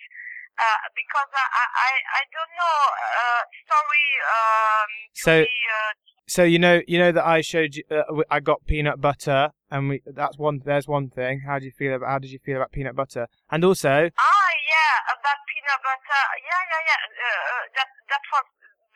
Uh, 0.61 0.77
because 0.95 1.31
I, 1.35 1.47
I, 1.51 1.67
I- 1.89 2.07
I 2.21 2.23
don't 2.31 2.53
know, 2.61 2.79
uh, 3.01 3.43
sorry, 3.67 4.07
um, 4.37 4.91
to 5.15 5.23
So- 5.25 5.43
be, 5.43 5.57
uh, 5.73 5.93
So 6.31 6.45
you 6.45 6.61
know, 6.61 6.81
you 6.87 6.97
know 7.03 7.11
that 7.11 7.27
I 7.27 7.41
showed 7.41 7.75
you. 7.75 7.83
Uh, 7.91 8.23
I 8.31 8.39
got 8.39 8.65
peanut 8.65 9.01
butter, 9.01 9.51
and 9.69 9.89
we. 9.89 10.03
That's 10.07 10.39
one. 10.39 10.63
There's 10.65 10.87
one 10.87 11.11
thing. 11.11 11.41
How 11.45 11.59
do 11.59 11.65
you 11.65 11.73
feel 11.73 11.93
about? 11.97 12.09
How 12.09 12.19
did 12.21 12.31
you 12.31 12.39
feel 12.39 12.57
about 12.59 12.71
peanut 12.71 12.95
butter? 12.95 13.27
And 13.51 13.65
also, 13.65 13.89
Ah, 13.91 14.51
yeah, 14.73 14.95
about 15.11 15.39
peanut 15.51 15.81
butter. 15.83 16.23
Yeah, 16.49 16.63
yeah, 16.71 16.83
yeah. 16.91 17.01
Uh, 17.27 17.43
uh, 17.55 17.65
that 17.77 17.89
that 18.13 18.23
was 18.33 18.47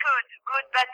good, 0.05 0.25
good. 0.49 0.65
But 0.77 0.89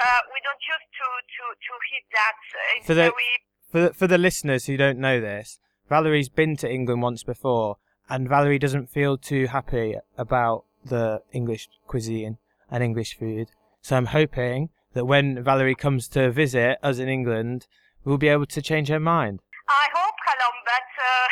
uh, 0.00 0.20
we 0.32 0.38
don't 0.46 0.62
use 0.74 0.86
to 0.98 1.06
to 1.34 1.44
to 1.66 1.72
eat 1.94 2.06
that. 2.18 2.36
It's 2.78 2.86
For 2.86 2.94
the- 2.94 3.12
very. 3.12 3.32
for 3.70 3.80
the, 3.88 3.92
for 3.94 4.06
the 4.06 4.18
listeners 4.18 4.64
who 4.66 4.78
don't 4.78 4.98
know 4.98 5.20
this, 5.20 5.60
Valerie's 5.90 6.30
been 6.30 6.56
to 6.56 6.72
England 6.72 7.02
once 7.02 7.22
before, 7.22 7.76
and 8.08 8.28
Valerie 8.30 8.58
doesn't 8.58 8.88
feel 8.88 9.18
too 9.18 9.46
happy 9.48 9.96
about 10.16 10.64
the 10.84 11.20
English 11.32 11.68
cuisine 11.86 12.38
and 12.70 12.82
English 12.82 13.18
food. 13.18 13.48
So 13.82 13.96
I'm 13.96 14.06
hoping 14.06 14.70
that 14.92 15.06
when 15.06 15.42
Valerie 15.42 15.74
comes 15.74 16.08
to 16.08 16.30
visit 16.30 16.78
us 16.82 16.98
in 16.98 17.08
England, 17.08 17.66
we'll 18.04 18.18
be 18.18 18.28
able 18.28 18.46
to 18.46 18.62
change 18.62 18.88
her 18.88 19.00
mind. 19.00 19.40
I 19.68 19.86
hope, 19.94 20.14
Callum, 20.26 20.56
but 20.66 20.88
uh, 21.00 21.26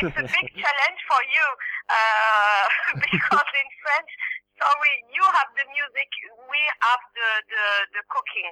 it's 0.06 0.16
a 0.16 0.40
big 0.40 0.48
challenge 0.62 1.00
for 1.08 1.20
you 1.28 1.46
uh, 1.90 2.64
because 3.12 3.50
in 3.52 3.68
French, 3.82 4.10
sorry, 4.58 4.94
you 5.12 5.22
have 5.22 5.50
the 5.56 5.66
music, 5.70 6.08
we 6.48 6.60
have 6.82 7.02
the 7.14 7.30
the, 7.52 7.66
the 7.94 8.02
cooking. 8.08 8.50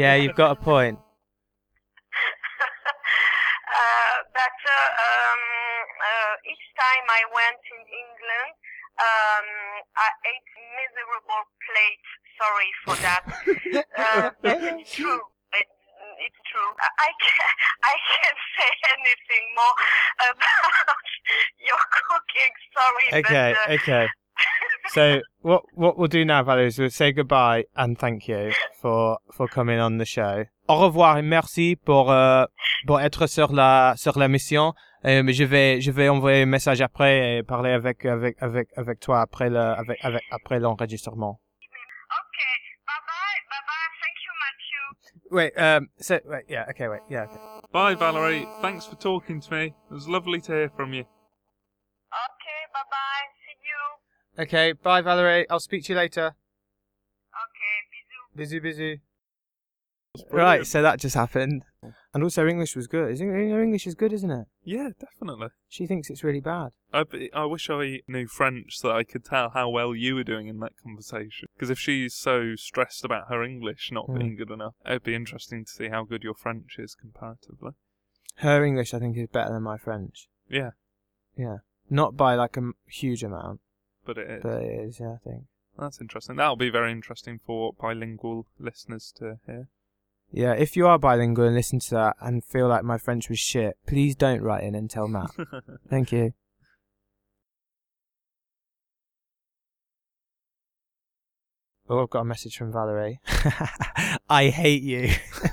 Yeah, 0.00 0.14
you've 0.16 0.36
got 0.36 0.58
a 0.58 0.60
point. 0.60 0.98
uh, 3.72 4.16
but 4.34 4.58
uh, 4.68 4.88
um, 5.06 5.42
uh, 6.02 6.34
each 6.50 6.66
time 6.76 7.04
I 7.08 7.22
went 7.32 7.62
in 7.72 7.82
England, 7.88 8.52
um, 9.00 9.48
I 9.96 10.08
ate 10.28 10.48
miserable 10.76 11.44
plate. 11.64 12.06
Sorry 12.40 12.70
for 12.84 12.96
that. 13.04 13.22
uh, 13.98 14.30
it's 14.80 14.92
true. 14.92 15.20
It, 15.52 15.68
it's 16.20 16.40
true. 16.50 16.70
I, 16.80 16.88
I 16.98 17.10
can't, 17.20 17.56
I 17.92 17.94
can't 18.10 18.40
say 18.56 18.70
anything 18.96 19.44
more 19.54 19.76
about 20.32 21.06
your 21.68 21.82
cooking. 22.08 22.52
Sorry. 22.76 23.06
Okay, 23.20 23.54
But, 23.54 23.70
uh, 23.70 23.74
okay. 23.74 24.06
So 24.88 25.20
what 25.42 25.62
what 25.74 25.96
we'll 25.98 26.08
do 26.08 26.24
now, 26.24 26.42
Valerie, 26.42 26.66
is 26.66 26.78
we'll 26.78 26.90
say 26.90 27.12
goodbye 27.12 27.64
and 27.76 27.98
thank 27.98 28.26
you 28.28 28.52
for 28.80 29.18
for 29.32 29.46
coming 29.46 29.78
on 29.78 29.98
the 29.98 30.04
show. 30.04 30.44
Au 30.68 30.76
revoir 30.78 31.18
et 31.18 31.22
merci 31.22 31.76
pour 31.76 32.10
euh, 32.10 32.44
pour 32.86 33.00
être 33.00 33.26
sur 33.26 33.52
la 33.52 33.94
sur 33.96 34.18
la 34.18 34.28
mission. 34.28 34.74
Euh, 35.04 35.22
mais 35.24 35.32
je 35.32 35.42
vais 35.44 35.80
je 35.80 35.90
vais 35.90 36.08
envoyer 36.08 36.42
un 36.42 36.46
message 36.46 36.80
après 36.80 37.38
et 37.38 37.42
parler 37.42 37.70
avec 37.70 38.04
avec 38.04 38.36
avec 38.40 38.68
avec 38.76 39.00
toi 39.00 39.20
après 39.20 39.50
le 39.50 39.58
avec 39.58 39.98
avec 40.04 40.22
après 40.30 40.60
l'enregistrement. 40.60 41.40
okay. 42.20 42.54
Bye 42.86 43.02
bye. 43.08 43.38
Bye 43.50 43.64
bye. 43.66 43.90
Thank 44.00 44.16
you, 44.24 44.32
Matthew. 44.42 45.34
Wait, 45.36 45.52
um, 45.58 45.88
so 45.98 46.20
wait, 46.26 46.44
yeah, 46.48 46.66
okay, 46.70 46.86
wait, 46.88 47.00
yeah. 47.10 47.24
Okay. 47.24 47.38
Bye, 47.72 47.94
Valerie. 47.96 48.46
Thanks 48.60 48.86
for 48.86 48.96
talking 48.96 49.40
to 49.40 49.50
me. 49.50 49.64
It 49.90 49.94
was 49.94 50.06
lovely 50.08 50.40
to 50.42 50.52
hear 50.52 50.68
from 50.76 50.92
you. 50.92 51.00
Okay. 51.02 52.60
Bye 52.72 52.86
bye. 52.90 53.26
See 53.44 53.58
you. 53.66 54.42
Okay, 54.44 54.72
bye, 54.72 55.00
Valerie. 55.02 55.46
I'll 55.50 55.58
speak 55.60 55.84
to 55.86 55.92
you 55.94 55.96
later. 55.98 56.26
Okay. 57.44 57.74
Bisous. 57.90 58.36
Busy, 58.36 58.58
busy. 58.60 58.92
It 58.92 59.00
was 60.14 60.24
Right, 60.30 60.66
so 60.66 60.82
that 60.82 61.00
just 61.00 61.14
happened, 61.16 61.64
and 62.14 62.22
also 62.22 62.42
her 62.42 62.48
English 62.48 62.76
was 62.76 62.86
good. 62.86 63.10
Isn't 63.12 63.28
her 63.28 63.62
English 63.62 63.86
is 63.86 63.94
good, 63.94 64.12
isn't 64.12 64.30
it? 64.30 64.46
Yeah, 64.64 64.90
definitely. 65.00 65.48
She 65.68 65.86
thinks 65.86 66.10
it's 66.10 66.22
really 66.24 66.40
bad. 66.40 66.70
I, 66.92 67.04
I 67.34 67.44
wish 67.46 67.68
I 67.70 68.00
knew 68.06 68.26
French 68.26 68.78
so 68.78 68.88
that 68.88 68.96
I 68.96 69.04
could 69.04 69.24
tell 69.24 69.50
how 69.50 69.68
well 69.70 69.94
you 69.94 70.14
were 70.14 70.24
doing 70.24 70.46
in 70.48 70.60
that 70.60 70.72
conversation. 70.82 71.48
Because 71.54 71.70
if 71.70 71.78
she's 71.78 72.14
so 72.14 72.54
stressed 72.56 73.04
about 73.04 73.28
her 73.28 73.42
English 73.42 73.90
not 73.92 74.06
Hmm. 74.06 74.18
being 74.18 74.36
good 74.36 74.50
enough, 74.50 74.74
it'd 74.86 75.02
be 75.04 75.14
interesting 75.14 75.64
to 75.64 75.70
see 75.70 75.88
how 75.88 76.04
good 76.04 76.22
your 76.22 76.34
French 76.34 76.76
is 76.78 76.94
comparatively. 76.94 77.72
Her 78.36 78.64
English, 78.64 78.94
I 78.94 78.98
think, 78.98 79.16
is 79.16 79.28
better 79.28 79.52
than 79.52 79.62
my 79.62 79.76
French. 79.78 80.28
Yeah, 80.48 80.70
Yeah, 81.36 81.58
not 81.90 82.16
by 82.16 82.34
like 82.34 82.56
a 82.56 82.60
m- 82.60 82.74
huge 82.86 83.22
amount, 83.24 83.60
but 84.04 84.18
it 84.18 84.30
is. 84.30 84.42
but 84.42 84.62
it 84.62 84.80
is. 84.80 85.00
Yeah, 85.00 85.12
I 85.14 85.28
think. 85.28 85.44
That's 85.78 86.00
interesting. 86.00 86.36
That'll 86.36 86.56
be 86.56 86.68
very 86.70 86.92
interesting 86.92 87.38
for 87.38 87.72
bilingual 87.72 88.46
listeners 88.58 89.12
to 89.16 89.38
hear. 89.46 89.68
Yeah, 90.32 90.52
if 90.54 90.76
you 90.76 90.86
are 90.86 90.98
bilingual 90.98 91.44
and 91.46 91.54
listen 91.54 91.78
to 91.80 91.90
that 91.90 92.16
and 92.20 92.42
feel 92.42 92.66
like 92.66 92.84
my 92.84 92.96
French 92.96 93.28
was 93.28 93.38
shit, 93.38 93.76
please 93.86 94.16
don't 94.16 94.40
write 94.40 94.64
in 94.64 94.74
and 94.74 94.88
tell 94.90 95.06
Matt. 95.06 95.30
Thank 95.90 96.10
you. 96.10 96.32
Oh, 101.88 102.02
I've 102.02 102.10
got 102.10 102.20
a 102.20 102.24
message 102.24 102.56
from 102.56 102.72
Valerie. 102.72 103.20
I 104.30 104.48
hate 104.48 104.82
you. 104.82 105.10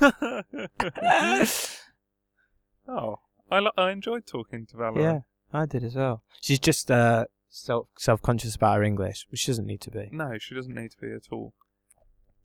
oh, 2.88 3.16
I, 3.50 3.60
li- 3.60 3.70
I 3.76 3.90
enjoyed 3.90 4.26
talking 4.26 4.64
to 4.66 4.76
Valerie. 4.78 5.02
yeah, 5.02 5.18
I 5.52 5.66
did 5.66 5.84
as 5.84 5.96
well. 5.96 6.22
She's 6.40 6.58
just 6.60 6.90
uh, 6.90 7.26
self 7.50 7.88
self 7.98 8.22
conscious 8.22 8.54
about 8.54 8.76
her 8.78 8.82
English, 8.82 9.26
which 9.30 9.40
she 9.40 9.48
doesn't 9.48 9.66
need 9.66 9.82
to 9.82 9.90
be. 9.90 10.08
No, 10.12 10.38
she 10.38 10.54
doesn't 10.54 10.74
need 10.74 10.92
to 10.92 10.98
be 10.98 11.12
at 11.12 11.26
all. 11.30 11.52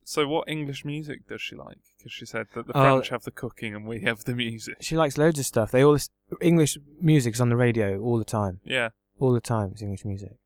So, 0.08 0.28
what 0.28 0.48
English 0.48 0.84
music 0.84 1.26
does 1.28 1.42
she 1.42 1.56
like? 1.56 1.78
Because 1.98 2.12
she 2.12 2.26
said 2.26 2.46
that 2.54 2.68
the 2.68 2.76
Oh. 2.78 2.80
French 2.80 3.08
have 3.08 3.24
the 3.24 3.32
cooking 3.32 3.74
and 3.74 3.84
we 3.86 4.02
have 4.02 4.22
the 4.22 4.36
music. 4.36 4.76
She 4.80 4.96
likes 4.96 5.18
loads 5.18 5.40
of 5.40 5.46
stuff. 5.46 5.72
They 5.72 5.82
all 5.82 5.94
lis- 5.94 6.10
English 6.40 6.78
music's 7.00 7.40
on 7.40 7.48
the 7.48 7.56
radio 7.56 7.98
all 8.00 8.16
the 8.16 8.24
time. 8.24 8.60
Yeah, 8.64 8.90
All 9.18 9.32
the 9.32 9.40
time, 9.40 9.70
it's 9.72 9.82
English 9.82 10.04
music. 10.04 10.36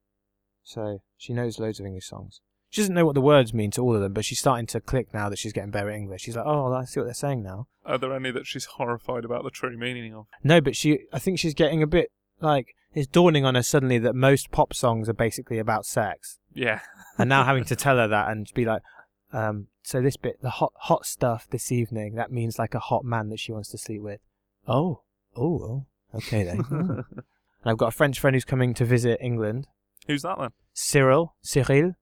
So 0.62 1.02
she 1.18 1.34
knows 1.34 1.58
loads 1.58 1.78
of 1.78 1.84
English 1.84 2.06
songs. 2.08 2.40
She 2.70 2.80
doesn't 2.80 2.94
know 2.94 3.04
what 3.04 3.14
the 3.16 3.20
words 3.20 3.52
mean 3.52 3.70
to 3.72 3.82
all 3.82 3.96
of 3.96 4.00
them, 4.00 4.12
but 4.14 4.24
she's 4.24 4.38
starting 4.38 4.66
to 4.68 4.80
click 4.80 5.12
now 5.12 5.28
that 5.28 5.38
she's 5.38 5.52
getting 5.52 5.70
better 5.72 5.90
at 5.90 5.96
English. 5.96 6.22
She's 6.22 6.36
like, 6.36 6.46
oh, 6.46 6.72
I 6.72 6.84
see 6.84 7.00
what 7.00 7.04
they're 7.06 7.14
saying 7.14 7.42
now. 7.42 7.66
are 7.84 7.98
there 7.98 8.14
any 8.14 8.30
that 8.30 8.46
she's 8.46 8.64
horrified 8.64 9.24
about 9.26 9.42
the 9.44 9.50
true 9.50 9.76
meaning 9.76 10.14
of? 10.14 10.26
No, 10.42 10.60
but 10.62 10.74
she, 10.76 11.00
I 11.12 11.18
think 11.18 11.38
she's 11.38 11.52
getting 11.54 11.82
a 11.82 11.86
bit 11.86 12.12
like 12.40 12.68
it's 12.94 13.08
dawning 13.08 13.44
on 13.44 13.56
her 13.56 13.62
suddenly 13.62 13.98
that 13.98 14.14
most 14.14 14.50
pop 14.52 14.72
songs 14.72 15.08
are 15.08 15.12
basically 15.14 15.58
about 15.58 15.84
sex, 15.84 16.38
Yeah, 16.54 16.80
and 17.18 17.28
now 17.28 17.44
having 17.44 17.64
to 17.64 17.76
tell 17.84 17.96
her 17.98 18.08
that 18.08 18.28
and 18.30 18.46
be 18.54 18.64
like, 18.64 18.82
um, 19.32 19.68
so 19.82 20.00
this 20.00 20.16
bit, 20.16 20.40
the 20.42 20.50
hot 20.50 20.72
hot 20.76 21.06
stuff 21.06 21.46
this 21.50 21.70
evening, 21.72 22.14
that 22.14 22.32
means 22.32 22.58
like 22.58 22.74
a 22.74 22.78
hot 22.80 23.04
man 23.04 23.28
that 23.30 23.40
she 23.40 23.52
wants 23.52 23.70
to 23.70 23.78
sleep 23.78 24.02
with. 24.02 24.20
Oh, 24.66 25.02
oh, 25.36 25.42
oh. 25.62 25.86
okay 26.14 26.42
then. 26.44 26.64
And 26.70 27.04
I've 27.64 27.78
got 27.78 27.88
a 27.88 27.96
French 27.96 28.18
friend 28.20 28.34
who's 28.34 28.44
coming 28.44 28.74
to 28.74 28.84
visit 28.84 29.18
England. 29.20 29.66
who's 30.06 30.22
that 30.22 30.38
then? 30.38 30.50
Cyril, 30.72 31.34
Cyril. 31.42 31.94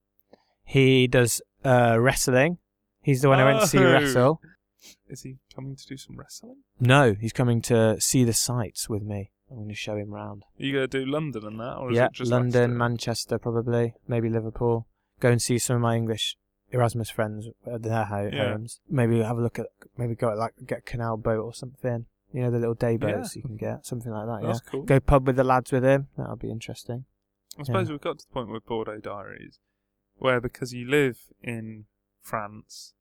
He 0.64 1.06
does 1.06 1.40
uh, 1.64 1.96
wrestling. 1.98 2.58
He's 3.02 3.22
the 3.22 3.28
one 3.28 3.38
I 3.38 3.44
went 3.44 3.60
to 3.60 3.66
see 3.66 3.78
Oh. 3.78 3.92
wrestle. 3.92 4.40
Is 5.08 5.22
he 5.22 5.36
coming 5.54 5.74
to 5.76 5.86
do 5.86 5.96
some 5.96 6.16
wrestling? 6.18 6.58
No, 6.78 7.14
he's 7.18 7.32
coming 7.32 7.62
to 7.62 8.00
see 8.00 8.24
the 8.24 8.32
sights 8.32 8.88
with 8.88 9.02
me. 9.02 9.32
I'm 9.50 9.56
going 9.56 9.68
to 9.68 9.74
show 9.74 9.96
him 9.96 10.10
round. 10.10 10.44
Are 10.60 10.64
you 10.64 10.72
going 10.74 10.88
to 10.88 11.04
do 11.04 11.10
London 11.10 11.44
and 11.46 11.58
that, 11.58 11.76
or 11.78 11.90
is 11.90 11.96
yeah, 11.96 12.06
it 12.06 12.12
just 12.12 12.30
London, 12.30 12.62
Leicester? 12.62 12.78
Manchester, 12.78 13.38
probably, 13.38 13.94
maybe 14.06 14.28
Liverpool. 14.28 14.86
Go 15.20 15.30
and 15.30 15.40
see 15.40 15.58
some 15.58 15.76
of 15.76 15.82
my 15.82 15.96
English 15.96 16.36
Erasmus 16.70 17.10
friends 17.10 17.48
at 17.66 17.82
their 17.82 18.04
ho- 18.04 18.30
Yeah. 18.32 18.50
homes. 18.52 18.80
Maybe 18.88 19.20
have 19.22 19.38
a 19.38 19.42
look 19.42 19.58
at, 19.58 19.66
maybe 19.96 20.14
go 20.14 20.34
like 20.34 20.54
get 20.66 20.78
a 20.78 20.82
canal 20.82 21.16
boat 21.16 21.42
or 21.42 21.54
something. 21.54 22.06
You 22.32 22.42
know 22.42 22.50
the 22.50 22.58
little 22.58 22.74
day 22.74 22.92
Yeah. 22.92 22.98
boats 23.16 23.36
you 23.36 23.42
can 23.42 23.56
get, 23.56 23.86
something 23.86 24.12
like 24.12 24.26
that. 24.26 24.46
That's 24.46 24.60
yeah, 24.66 24.70
cool. 24.70 24.82
go 24.82 25.00
pub 25.00 25.26
with 25.26 25.36
the 25.36 25.44
lads 25.44 25.72
with 25.72 25.84
him. 25.84 26.08
That'll 26.16 26.36
be 26.36 26.50
interesting. 26.50 27.04
I 27.58 27.62
suppose 27.64 27.90
we've 27.90 28.00
got 28.00 28.18
to 28.18 28.26
the 28.28 28.32
point 28.32 28.50
with 28.50 28.66
Bordeaux 28.66 29.00
Diaries 29.00 29.58
where 30.18 30.40
because 30.40 30.72
you 30.74 30.86
live 30.88 31.18
in 31.42 31.86
France 32.22 32.92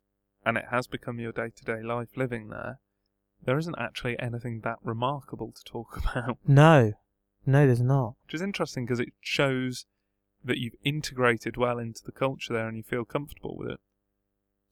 and 0.46 0.58
it 0.58 0.66
has 0.72 0.88
become 0.88 1.20
your 1.20 1.32
day 1.32 1.50
to 1.56 1.64
day 1.66 1.82
life 1.84 2.10
living 2.16 2.50
there, 2.50 2.80
there 3.44 3.58
isn't 3.58 3.76
actually 3.78 4.18
anything 4.20 4.62
that 4.62 4.78
remarkable 4.84 5.52
to 5.52 5.64
talk 5.64 5.98
about. 6.16 6.38
No, 6.48 6.94
no, 7.46 7.66
there's 7.68 7.82
not. 7.82 8.16
Which 8.26 8.36
is 8.36 8.42
interesting 8.42 8.86
because 8.86 9.00
it 9.00 9.14
shows 9.20 9.86
that 10.48 10.58
you've 10.58 10.76
integrated 10.84 11.58
well 11.58 11.80
into 11.80 12.04
the 12.04 12.12
culture 12.12 12.54
there 12.54 12.68
and 12.68 12.78
you 12.78 12.84
feel 12.84 13.06
comfortable 13.06 13.56
with 13.56 13.70
it. 13.70 13.80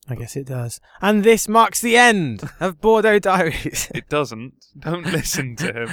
I 0.08 0.16
guess 0.16 0.36
it 0.36 0.46
does. 0.46 0.80
And 1.02 1.24
this 1.24 1.48
marks 1.48 1.82
the 1.82 1.98
end 1.98 2.50
of 2.60 2.80
Bordeaux 2.80 3.20
Diaries. 3.20 3.92
It 3.96 4.08
doesn't. 4.08 4.54
Don't 4.78 5.06
listen 5.06 5.56
to 5.58 5.74
him. 5.74 5.90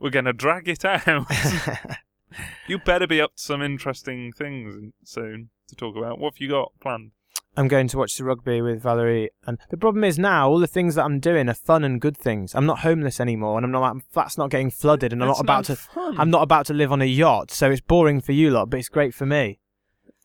We're 0.00 0.10
going 0.10 0.24
to 0.24 0.32
drag 0.32 0.68
it 0.68 0.84
out. 0.84 1.06
you 2.66 2.78
better 2.78 3.06
be 3.06 3.20
up 3.20 3.36
to 3.36 3.42
some 3.42 3.62
interesting 3.62 4.32
things 4.32 4.92
soon 5.04 5.50
to 5.68 5.76
talk 5.76 5.96
about. 5.96 6.18
What 6.18 6.34
have 6.34 6.40
you 6.40 6.48
got 6.48 6.72
planned? 6.80 7.12
I'm 7.56 7.68
going 7.68 7.86
to 7.88 7.98
watch 7.98 8.16
the 8.16 8.24
rugby 8.24 8.60
with 8.60 8.82
Valerie, 8.82 9.30
and 9.46 9.58
the 9.70 9.76
problem 9.76 10.02
is 10.02 10.18
now 10.18 10.48
all 10.48 10.58
the 10.58 10.66
things 10.66 10.96
that 10.96 11.04
I'm 11.04 11.20
doing 11.20 11.48
are 11.48 11.54
fun 11.54 11.84
and 11.84 12.00
good 12.00 12.16
things. 12.16 12.52
I'm 12.54 12.66
not 12.66 12.80
homeless 12.80 13.20
anymore, 13.20 13.56
and 13.58 13.64
I'm 13.64 13.70
not 13.70 13.94
my 13.94 14.00
flat's 14.10 14.36
not 14.36 14.50
getting 14.50 14.70
flooded, 14.70 15.12
and 15.12 15.22
I'm 15.22 15.30
It's 15.30 15.38
not 15.38 15.44
about 15.44 15.64
to. 15.66 15.76
fun. 15.76 16.18
I'm 16.18 16.30
not 16.30 16.42
about 16.42 16.66
to 16.66 16.74
live 16.74 16.90
on 16.90 17.00
a 17.00 17.04
yacht, 17.04 17.52
so 17.52 17.70
it's 17.70 17.80
boring 17.80 18.20
for 18.20 18.32
you 18.32 18.50
lot, 18.50 18.70
but 18.70 18.80
it's 18.80 18.88
great 18.88 19.14
for 19.14 19.24
me. 19.24 19.60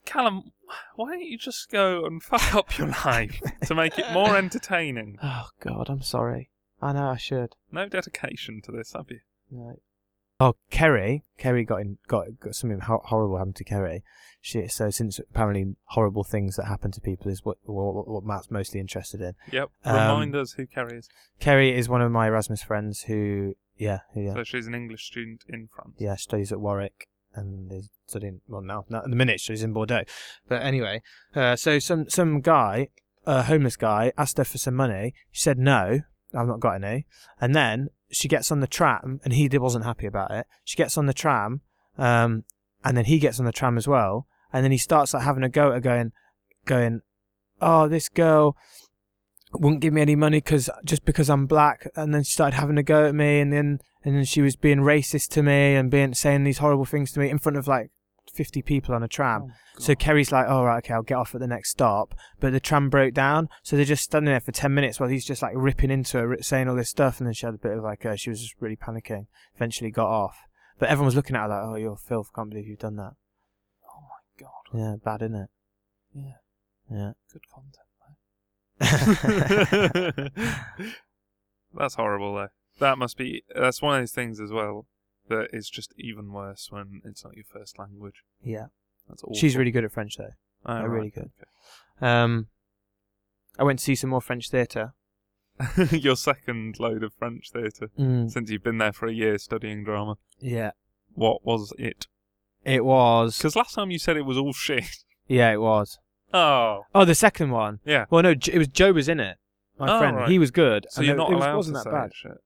Callum, 0.06 0.54
why 0.96 1.12
don't 1.12 1.22
you 1.22 1.38
just 1.38 1.70
go 1.70 2.04
and 2.06 2.22
fuck 2.24 2.56
up 2.56 2.75
your 2.80 2.88
life 3.06 3.39
to 3.68 3.75
make 3.75 4.00
it 4.00 4.12
more 4.12 4.36
entertaining? 4.44 5.20
Oh 5.22 5.50
God, 5.60 5.88
I'm 5.89 6.01
sorry. 6.01 6.50
I 6.82 6.94
know 6.94 7.10
I 7.10 7.18
should. 7.18 7.56
No 7.72 7.88
dedication 7.88 8.62
to 8.63 8.72
this, 8.72 8.94
have 8.94 9.06
you? 9.10 9.20
No. 9.51 9.75
Oh, 10.41 10.55
Kerry, 10.72 11.25
Kerry 11.38 11.65
got 11.65 11.81
in, 11.81 11.98
got, 12.08 12.27
got 12.39 12.55
something 12.55 12.79
ho- 12.79 13.01
horrible 13.03 13.38
happened 13.38 13.58
to 13.58 13.63
Kerry. 13.65 14.03
She, 14.41 14.67
so 14.69 14.89
since 14.89 15.19
apparently 15.19 15.75
horrible 15.88 16.24
things 16.24 16.55
that 16.55 16.65
happen 16.67 16.91
to 16.91 17.01
people 17.01 17.29
is 17.29 17.43
what 17.43 17.58
what, 17.63 18.08
what 18.08 18.24
Matt's 18.24 18.50
mostly 18.50 18.79
interested 18.79 19.19
in. 19.19 19.34
Yep. 19.51 19.69
Um, 19.84 19.96
Remind 19.96 20.36
us 20.38 20.53
who 20.53 20.65
Kerry 20.65 20.98
is. 21.00 21.10
Kerry 21.41 21.75
is 21.77 21.89
one 21.89 22.01
of 22.01 22.10
my 22.12 22.27
Erasmus 22.27 22.63
friends 22.63 23.01
who, 23.03 23.55
yeah, 23.75 24.00
who, 24.13 24.22
yeah, 24.22 24.34
So 24.36 24.43
she's 24.46 24.65
an 24.65 24.75
English 24.75 25.05
student 25.08 25.43
in 25.50 25.67
France. 25.75 25.96
yeah, 26.00 26.15
she 26.15 26.24
studies 26.24 26.53
at 26.53 26.62
Warwick 26.62 27.10
and 27.36 27.69
is 27.74 27.89
studying. 28.08 28.39
Well, 28.48 28.62
now, 28.62 28.86
now 28.88 29.00
at 29.00 29.10
the 29.10 29.15
minute 29.17 29.41
she's 29.41 29.62
in 29.62 29.74
Bordeaux. 29.74 30.05
But 30.48 30.62
anyway, 30.62 31.01
uh, 31.36 31.58
so 31.58 31.79
some 31.79 32.08
some 32.08 32.39
guy, 32.39 32.88
a 33.25 33.43
homeless 33.43 33.75
guy, 33.75 34.13
asked 34.17 34.38
her 34.38 34.46
for 34.46 34.58
some 34.58 34.75
money. 34.75 35.13
She 35.34 35.41
said 35.41 35.58
no, 35.60 36.00
I've 36.34 36.48
not 36.48 36.62
got 36.62 36.75
any. 36.81 37.05
And 37.41 37.53
then 37.53 37.89
she 38.12 38.28
gets 38.28 38.51
on 38.51 38.60
the 38.60 38.68
tram, 38.68 39.20
and 39.24 39.34
he 39.34 39.50
wasn't 39.58 39.86
happy 39.86 40.08
about 40.08 40.32
it. 40.32 40.48
She 40.63 40.78
gets 40.78 40.98
on 40.98 41.06
the 41.06 41.13
tram, 41.13 41.62
um, 41.98 42.44
and 42.84 42.98
then 42.98 43.06
he 43.06 43.20
gets 43.20 43.39
on 43.39 43.46
the 43.46 43.51
tram 43.51 43.78
as 43.78 43.88
well. 43.88 44.28
And 44.51 44.63
then 44.63 44.72
he 44.72 44.78
starts 44.78 45.13
like 45.13 45.24
having 45.24 45.44
a 45.44 45.50
go 45.50 45.74
at 45.74 45.84
going, 45.84 46.12
going, 46.66 47.01
oh, 47.62 47.88
this 47.88 48.10
girl 48.10 48.58
wouldn't 49.54 49.82
give 49.82 49.94
me 49.94 50.01
any 50.01 50.16
money 50.16 50.39
because 50.39 50.70
just 50.84 51.06
because 51.06 51.30
I'm 51.30 51.46
black. 51.46 51.89
And 51.96 52.13
then 52.13 52.24
she 52.24 52.34
started 52.34 52.56
having 52.56 52.78
a 52.78 52.84
go 52.84 53.06
at 53.06 53.16
me, 53.16 53.39
and 53.39 53.54
then 53.54 53.80
and 54.04 54.16
then 54.16 54.25
she 54.25 54.42
was 54.42 54.56
being 54.56 54.80
racist 54.80 55.30
to 55.30 55.44
me 55.44 55.75
and 55.75 55.92
being 55.92 56.13
saying 56.13 56.44
these 56.44 56.60
horrible 56.60 56.86
things 56.86 57.12
to 57.12 57.20
me 57.20 57.30
in 57.30 57.39
front 57.39 57.58
of 57.58 57.68
like 57.68 57.92
50 58.33 58.62
people 58.62 58.95
on 58.95 59.03
a 59.03 59.07
tram. 59.07 59.48
Oh, 59.50 59.53
So 59.79 59.95
Kerry's 59.95 60.31
like, 60.31 60.45
"Oh 60.48 60.63
right, 60.63 60.77
okay, 60.77 60.93
I'll 60.93 61.01
get 61.03 61.17
off 61.17 61.33
at 61.36 61.41
the 61.41 61.48
next 61.48 61.71
stop." 61.71 62.15
But 62.39 62.51
the 62.53 62.59
tram 62.59 62.89
broke 62.89 63.13
down, 63.13 63.50
so 63.63 63.75
they're 63.75 63.86
just 63.86 64.03
standing 64.03 64.31
there 64.31 64.39
for 64.39 64.51
ten 64.51 64.74
minutes 64.74 65.00
while 65.00 65.09
he's 65.09 65.25
just 65.25 65.41
like 65.41 65.53
ripping 65.55 65.91
into 65.91 66.17
her, 66.17 66.38
saying 66.41 66.67
all 66.67 66.75
this 66.75 66.89
stuff, 66.89 67.19
and 67.19 67.27
then 67.27 67.33
she 67.33 67.45
had 67.45 67.55
a 67.55 67.59
bit 67.59 67.77
of 67.77 67.83
like, 67.83 68.05
uh, 68.05 68.15
she 68.15 68.29
was 68.29 68.41
just 68.41 68.55
really 68.59 68.75
panicking. 68.75 69.27
Eventually 69.55 69.91
got 69.91 70.07
off, 70.09 70.38
but 70.77 70.89
everyone 70.89 71.07
was 71.07 71.15
looking 71.15 71.36
at 71.36 71.43
her 71.43 71.48
like, 71.50 71.63
"Oh, 71.63 71.75
you're 71.75 71.98
filth! 71.98 72.29
Can't 72.36 72.50
believe 72.50 72.67
you've 72.67 72.79
done 72.79 72.95
that." 72.98 73.13
Oh 73.86 74.01
my 74.01 74.19
god. 74.39 74.50
Yeah, 74.74 74.95
bad, 75.03 75.21
isn't 75.21 75.36
it? 75.36 75.50
Yeah. 76.13 76.38
Yeah. 76.91 77.12
Good 77.31 77.43
content, 77.50 77.86
mate. 80.25 80.53
that's 81.77 81.95
horrible, 81.95 82.36
though. 82.36 82.48
That 82.79 82.98
must 82.98 83.17
be. 83.17 83.43
That's 83.53 83.81
one 83.81 83.95
of 83.95 84.01
those 84.01 84.12
things 84.12 84.39
as 84.39 84.51
well 84.51 84.88
that 85.29 85.48
is 85.53 85.69
just 85.69 85.93
even 85.98 86.31
worse 86.31 86.67
when 86.69 87.01
it's 87.05 87.24
not 87.24 87.36
your 87.36 87.45
first 87.45 87.79
language. 87.79 88.24
yeah. 88.43 88.65
That's 89.07 89.24
awful. 89.24 89.33
She's 89.36 89.55
really 89.57 89.71
good 89.71 89.83
at 89.86 89.91
French 89.91 90.17
though. 90.17 90.33
Oh, 90.67 90.75
right, 90.75 90.83
really 90.83 91.09
good. 91.09 91.31
Um, 92.00 92.48
I 93.57 93.63
went 93.63 93.79
to 93.79 93.86
see 93.86 93.95
some 93.95 94.12
more 94.12 94.21
French 94.21 94.50
theatre. 94.51 94.93
your 95.91 96.15
second 96.15 96.79
load 96.79 97.03
of 97.03 97.13
French 97.15 97.50
theatre 97.51 97.89
Mm, 98.00 98.29
since 98.29 98.50
you've 98.51 98.63
been 98.63 98.77
there 98.77 98.93
for 98.93 99.07
a 99.07 99.12
year 99.12 99.38
studying 99.39 99.83
drama. 99.83 100.15
yeah, 100.39 100.71
What 101.15 101.43
was 101.43 101.74
it? 101.79 102.05
it 102.63 102.86
was. 102.86 103.38
Because 103.38 103.55
last 103.55 103.74
time 103.74 103.89
you 103.89 103.98
said 104.00 104.15
it 104.15 104.25
was 104.25 104.38
all 104.38 104.53
shit. 104.53 104.86
Yeah, 105.27 105.51
it 105.51 105.62
was. 105.62 105.98
Oh, 106.33 106.83
Oh, 106.95 107.05
the 107.05 107.13
second 107.15 107.50
one. 107.51 107.79
yeah. 107.86 108.05
Well, 108.12 108.21
no, 108.24 108.29
it 108.31 108.57
was 108.57 108.67
Joe 108.67 108.91
was 108.93 109.07
in 109.09 109.19
it. 109.19 109.38
My 109.79 109.95
Oh, 109.95 110.00
friend, 110.00 110.17
right. 110.17 110.29
he 110.29 110.38
was 110.39 110.51
good. 110.51 110.86
So 110.91 111.00
and 111.00 111.07
you're 111.07 111.15
it- 111.15 111.17
not 111.17 111.31
it 111.31 111.36
was, 111.36 111.43
allowed 111.45 111.55
wasn't 111.57 111.77
to 111.77 111.83
that 111.83 111.83
say 111.83 111.91
bad. 111.91 112.12
shit. 112.13 112.38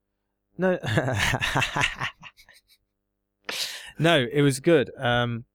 No, 0.57 0.79
no, 3.99 4.25
it 4.31 4.41
was 4.41 4.59
good. 4.59 4.91
Um, 4.97 5.45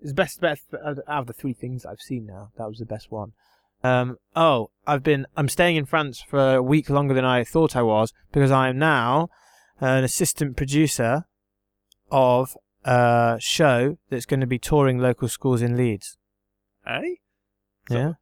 it's 0.00 0.10
the 0.10 0.14
best, 0.14 0.40
best 0.40 0.64
out 0.74 0.98
of 1.08 1.26
the 1.26 1.32
three 1.32 1.52
things 1.54 1.84
I've 1.86 2.00
seen 2.00 2.26
now. 2.26 2.50
That 2.58 2.68
was 2.68 2.78
the 2.78 2.84
best 2.86 3.10
one. 3.10 3.32
Um, 3.82 4.16
oh, 4.34 4.70
I've 4.86 5.02
been. 5.02 5.26
I'm 5.36 5.48
staying 5.48 5.76
in 5.76 5.84
France 5.86 6.22
for 6.22 6.54
a 6.56 6.62
week 6.62 6.88
longer 6.90 7.14
than 7.14 7.24
I 7.24 7.44
thought 7.44 7.76
I 7.76 7.82
was 7.82 8.12
because 8.32 8.50
I 8.50 8.68
am 8.68 8.78
now 8.78 9.28
an 9.80 10.04
assistant 10.04 10.56
producer 10.56 11.24
of 12.10 12.56
a 12.84 13.36
show 13.40 13.98
that's 14.10 14.26
going 14.26 14.40
to 14.40 14.46
be 14.46 14.58
touring 14.58 14.98
local 14.98 15.28
schools 15.28 15.62
in 15.62 15.76
Leeds. 15.76 16.16
Eh? 16.86 17.14
So- 17.88 17.94
Yeah. 17.94 18.12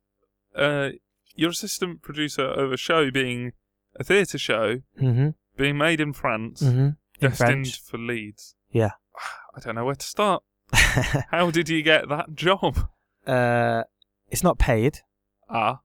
Uh, 0.55 0.91
you're 1.35 1.51
assistant 1.51 2.03
producer 2.03 2.43
of 2.45 2.73
a 2.73 2.77
show 2.77 3.11
being 3.11 3.53
a 3.97 4.05
theatre 4.05 4.39
show 4.39 4.83
Mm-hmm. 5.01 5.31
being 5.57 5.79
made 5.79 6.01
in 6.01 6.13
France, 6.13 6.63
Mm-hmm. 6.63 6.79
In 6.79 6.97
destined 7.21 7.67
French. 7.67 7.81
for 7.83 7.99
Leeds. 7.99 8.55
Yeah. 8.73 8.93
I 9.57 9.61
don't 9.61 9.75
know 9.75 9.85
where 9.85 9.95
to 9.95 10.07
start. 10.07 10.43
How 10.73 11.51
did 11.51 11.69
you 11.69 11.83
get 11.83 12.09
that 12.09 12.35
job? 12.35 12.89
uh, 13.27 13.85
it's 14.31 14.43
not 14.43 14.59
paid. 14.59 15.01
Ah, 15.49 15.81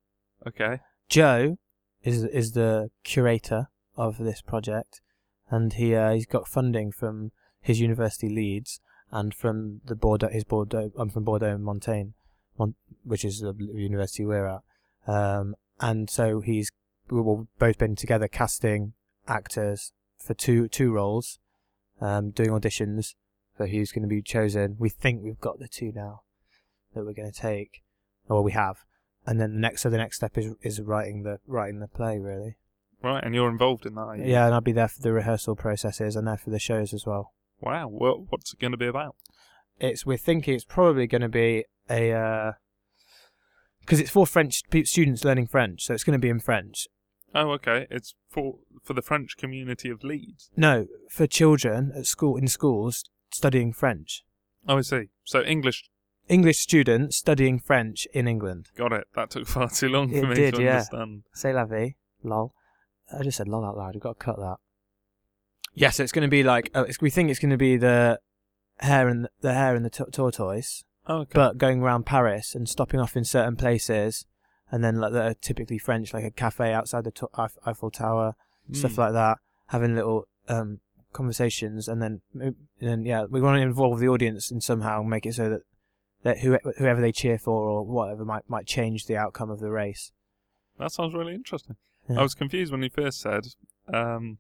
okay. 0.48 0.80
Joe 1.10 1.58
is 2.04 2.24
is 2.24 2.54
the 2.54 2.90
curator 3.04 3.68
of 3.98 4.18
this 4.18 4.42
project, 4.42 5.02
and 5.50 5.74
he 5.74 5.94
uh, 5.94 6.14
he's 6.14 6.26
got 6.26 6.48
funding 6.48 6.92
from 6.92 7.32
his 7.60 7.82
university 7.82 8.30
Leeds 8.30 8.80
and 9.12 9.34
from 9.34 9.82
the 9.86 9.96
Bordeaux 9.96 10.30
his 10.30 10.46
Bordeaux 10.46 10.92
I'm 10.98 11.10
from 11.10 11.26
Bordeaux 11.26 11.54
and 11.56 11.64
Montaigne, 11.64 12.12
Mon- 12.58 12.76
which 13.04 13.26
is 13.26 13.42
the 13.42 13.54
university 13.60 14.26
we're 14.26 14.48
at. 14.48 14.62
Um, 15.06 15.56
and 15.82 16.10
so 16.10 16.40
he's 16.40 16.72
we've 17.10 17.48
both 17.60 17.78
been 17.78 17.96
together 17.98 18.30
casting 18.30 18.94
actors 19.28 19.92
for 20.18 20.34
two 20.34 20.70
two 20.70 20.94
roles, 20.94 21.40
um, 22.02 22.32
doing 22.32 22.50
auditions. 22.50 23.16
So 23.58 23.66
who's 23.66 23.92
going 23.92 24.04
to 24.04 24.08
be 24.08 24.22
chosen. 24.22 24.76
We 24.78 24.90
think 24.90 25.24
we've 25.24 25.40
got 25.40 25.60
the 25.60 25.68
two 25.68 25.92
now 25.96 26.22
that 26.94 27.06
we're 27.06 27.14
going 27.14 27.32
to 27.32 27.40
take, 27.40 27.82
or 28.30 28.44
we 28.44 28.52
have 28.52 28.78
and 29.28 29.42
then 29.42 29.52
the 29.54 29.60
next 29.60 29.82
so 29.82 29.90
the 29.90 29.98
next 29.98 30.16
step 30.18 30.38
is 30.38 30.54
is 30.62 30.80
writing 30.82 31.24
the 31.24 31.40
writing 31.46 31.80
the 31.80 31.88
play 31.88 32.18
really 32.18 32.56
Right, 33.04 33.24
and 33.24 33.36
you're 33.36 33.50
involved 33.50 33.86
in 33.86 33.94
that. 33.96 34.02
Are 34.02 34.16
you? 34.16 34.24
yeah 34.24 34.46
and 34.46 34.56
i'll 34.56 34.62
be 34.62 34.72
there 34.72 34.88
for 34.88 35.02
the 35.02 35.12
rehearsal 35.12 35.56
processes 35.56 36.16
and 36.16 36.26
there 36.28 36.38
for 36.38 36.50
the 36.50 36.60
shows 36.60 36.94
as 36.94 37.06
well 37.06 37.34
Wow. 37.60 37.88
Well, 37.92 38.26
what's 38.30 38.54
it 38.54 38.60
going 38.60 38.72
to 38.72 38.78
be 38.78 38.88
about? 38.88 39.16
it's 39.80 40.06
we're 40.06 40.18
thinking 40.18 40.54
it's 40.56 40.64
probably 40.64 41.06
going 41.08 41.22
to 41.22 41.30
be 41.30 41.66
a 41.90 42.54
because 43.82 44.00
it's 44.00 44.10
for 44.10 44.26
french 44.26 44.64
students 44.86 45.24
learning 45.26 45.48
french 45.48 45.84
so 45.86 45.94
it's 45.94 46.04
going 46.06 46.18
to 46.20 46.26
be 46.26 46.30
in 46.30 46.40
french 46.40 46.88
Oh, 47.36 47.52
okay. 47.52 47.88
It's 47.90 48.16
for 48.30 48.56
for 48.84 48.94
the 48.94 49.02
French 49.02 49.36
community 49.38 49.90
of 49.90 50.04
Leeds. 50.04 50.50
no 50.56 50.88
for 51.10 51.28
children 51.28 51.92
at 51.96 52.06
school 52.06 52.38
in 52.38 52.48
schools 52.48 53.04
studying 53.32 53.74
french 53.74 54.24
Oh, 54.68 54.78
I 54.78 54.82
see. 54.82 55.10
So 55.26 55.44
English. 55.44 55.90
english 56.30 56.60
students 56.60 57.16
studying 57.18 57.60
french 57.60 58.08
in 58.14 58.28
england 58.28 58.68
Got 58.78 58.94
it. 58.94 59.08
That 59.16 59.30
took 59.30 59.48
far 59.56 59.70
too 59.70 59.90
long 59.90 60.14
It 60.14 60.22
for 60.22 60.28
me 60.28 60.36
did, 60.36 60.56
to 60.56 60.64
yeah. 60.64 60.72
understand. 60.74 61.24
Say 61.34 61.54
la 61.54 61.66
vie, 61.66 61.96
lol. 62.24 62.54
I 63.18 63.24
just 63.24 63.38
said 63.38 63.48
lol 63.48 63.66
out 63.66 63.78
loud. 63.78 63.94
We've 63.96 64.02
got 64.02 64.20
to 64.20 64.26
cut 64.26 64.38
that. 64.38 64.58
Yeah, 65.74 65.92
so 65.92 66.04
it's 66.04 66.12
going 66.12 66.28
to 66.28 66.30
be 66.32 66.44
like 66.44 66.72
uh, 66.76 66.84
it's, 66.88 67.00
we 67.02 67.10
think 67.10 67.30
it's 67.30 67.40
going 67.40 67.52
to 67.52 67.58
be 67.58 67.78
the 67.78 68.20
hare 68.80 69.08
and 69.08 69.28
the 69.42 69.54
hare 69.54 69.76
and 69.76 69.86
the 69.86 69.90
t- 69.90 70.04
tortoise, 70.12 70.84
Oh, 71.08 71.20
okay. 71.20 71.32
but 71.34 71.58
going 71.58 71.82
around 71.82 72.06
Paris 72.06 72.56
and 72.56 72.68
stopping 72.68 73.00
off 73.00 73.16
in 73.16 73.24
certain 73.24 73.56
places, 73.56 74.26
and 74.72 74.84
then 74.84 74.98
like 75.00 75.14
that 75.14 75.26
are 75.26 75.34
typically 75.36 75.78
French, 75.78 76.14
like 76.14 76.24
a 76.24 76.32
cafe 76.32 76.74
outside 76.74 77.04
the 77.04 77.12
to- 77.12 77.30
Eiffel 77.66 77.92
Tower, 77.92 78.36
stuff 78.72 78.94
Mm. 78.94 78.98
like 78.98 79.14
that, 79.14 79.38
having 79.68 79.96
little 79.96 80.26
um, 80.50 80.80
conversations, 81.14 81.88
and 81.88 82.02
then 82.02 82.22
and 82.40 82.56
then 82.80 83.04
yeah, 83.06 83.26
we 83.30 83.42
want 83.42 83.58
to 83.58 83.62
involve 83.62 84.00
the 84.00 84.08
audience 84.10 84.52
in 84.52 84.62
somehow, 84.62 85.02
make 85.04 85.26
it 85.26 85.34
so 85.36 85.50
that 85.50 85.62
that 86.24 86.40
who, 86.40 86.58
whoever 86.78 87.00
they 87.02 87.12
cheer 87.12 87.38
for 87.38 87.70
or 87.70 87.86
whatever 87.86 88.26
might 88.26 88.50
might 88.50 88.66
change 88.66 89.06
the 89.06 89.16
outcome 89.18 89.50
of 89.50 89.60
the 89.60 89.70
race. 89.72 90.12
That 90.80 90.92
sounds 90.92 91.14
really 91.14 91.34
interesting. 91.36 91.76
Yeah. 92.10 92.20
I 92.20 92.24
was 92.24 92.34
confused 92.36 92.72
when 92.72 92.84
you 92.84 92.90
first 92.90 93.20
said. 93.20 93.48
Um, 93.94 94.38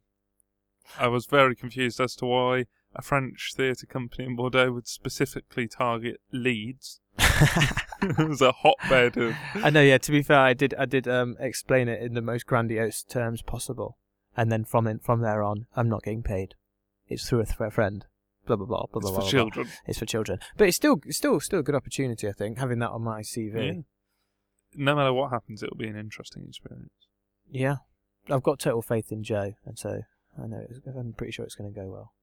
I 0.99 1.07
was 1.07 1.25
very 1.25 1.55
confused 1.55 1.99
as 1.99 2.15
to 2.15 2.25
why 2.25 2.65
a 2.95 3.01
French 3.01 3.51
theatre 3.55 3.85
company 3.85 4.25
in 4.25 4.35
Bordeaux 4.37 4.71
would 4.71 4.87
specifically 4.87 5.67
target 5.67 6.21
Leeds. 6.31 7.01
it 8.02 8.28
was 8.28 8.41
a 8.41 8.52
hotbed 8.52 9.17
of. 9.17 9.36
I 9.56 9.69
know. 9.69 9.82
Yeah. 9.82 9.97
To 9.97 10.12
be 10.12 10.21
fair, 10.21 10.39
I 10.39 10.54
did. 10.54 10.73
I 10.78 10.86
did 10.86 11.08
um, 11.08 11.36
explain 11.39 11.88
it 11.88 12.02
in 12.02 12.13
the 12.13 12.21
most 12.21 12.45
grandiose 12.45 13.04
terms 13.04 13.41
possible, 13.41 13.97
and 14.36 14.52
then 14.52 14.65
from 14.65 14.88
in, 14.88 15.00
from 15.00 15.21
there 15.21 15.43
on, 15.43 15.67
I'm 15.76 15.89
not 15.89 16.04
getting 16.04 16.23
paid. 16.23 16.56
It's 17.08 17.28
through 17.28 17.41
a, 17.41 17.45
through 17.45 17.67
a 17.67 17.71
friend. 17.71 18.06
Blah 18.45 18.56
blah 18.56 18.65
blah 18.65 18.86
blah 18.91 19.00
It's 19.00 19.10
blah. 19.10 19.10
for 19.10 19.12
blah, 19.12 19.21
blah. 19.21 19.30
children. 19.30 19.67
It's 19.86 20.00
for 20.00 20.06
children, 20.06 20.39
but 20.58 20.67
it's 20.67 20.78
still 20.78 21.00
still 21.10 21.39
still 21.39 21.60
a 21.60 21.63
good 21.63 21.76
opportunity. 21.76 22.28
I 22.28 22.32
think 22.32 22.58
having 22.60 22.80
that 22.80 22.91
on 22.91 23.04
my 23.04 23.21
CV. 23.21 23.65
Yeah. 23.76 23.82
No 24.76 24.95
matter 24.95 25.13
what 25.13 25.32
happens, 25.32 25.63
it'll 25.63 25.78
be 25.78 25.88
an 25.88 25.97
interesting 25.97 26.45
experience. 26.47 26.91
Yeah, 27.50 27.78
I've 28.30 28.43
got 28.43 28.60
total 28.60 28.82
faith 28.82 29.12
in 29.12 29.23
Joe, 29.23 29.54
and 29.65 29.78
so 29.78 30.02
I 30.41 30.47
know 30.47 30.65
I'm 30.97 31.13
pretty 31.13 31.32
sure 31.32 31.45
it's 31.45 31.56
going 31.56 31.73
to 31.73 31.80
go 31.80 31.88
well. 31.88 32.13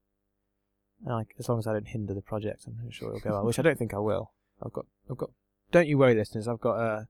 I, 1.10 1.24
as 1.38 1.48
long 1.48 1.58
as 1.58 1.66
I 1.66 1.72
don't 1.72 1.88
hinder 1.88 2.14
the 2.14 2.22
project, 2.22 2.64
I'm 2.66 2.90
sure 2.90 3.08
it'll 3.08 3.20
go 3.20 3.30
well. 3.30 3.44
Which 3.44 3.58
I 3.58 3.62
don't 3.62 3.78
think 3.78 3.92
I 3.92 3.98
will. 3.98 4.32
I've 4.62 4.72
got 4.72 4.86
I've 5.10 5.16
got. 5.18 5.30
Don't 5.72 5.88
you 5.88 5.98
worry, 5.98 6.14
listeners. 6.14 6.46
I've 6.48 6.60
got 6.60 6.74
uh, 6.78 7.04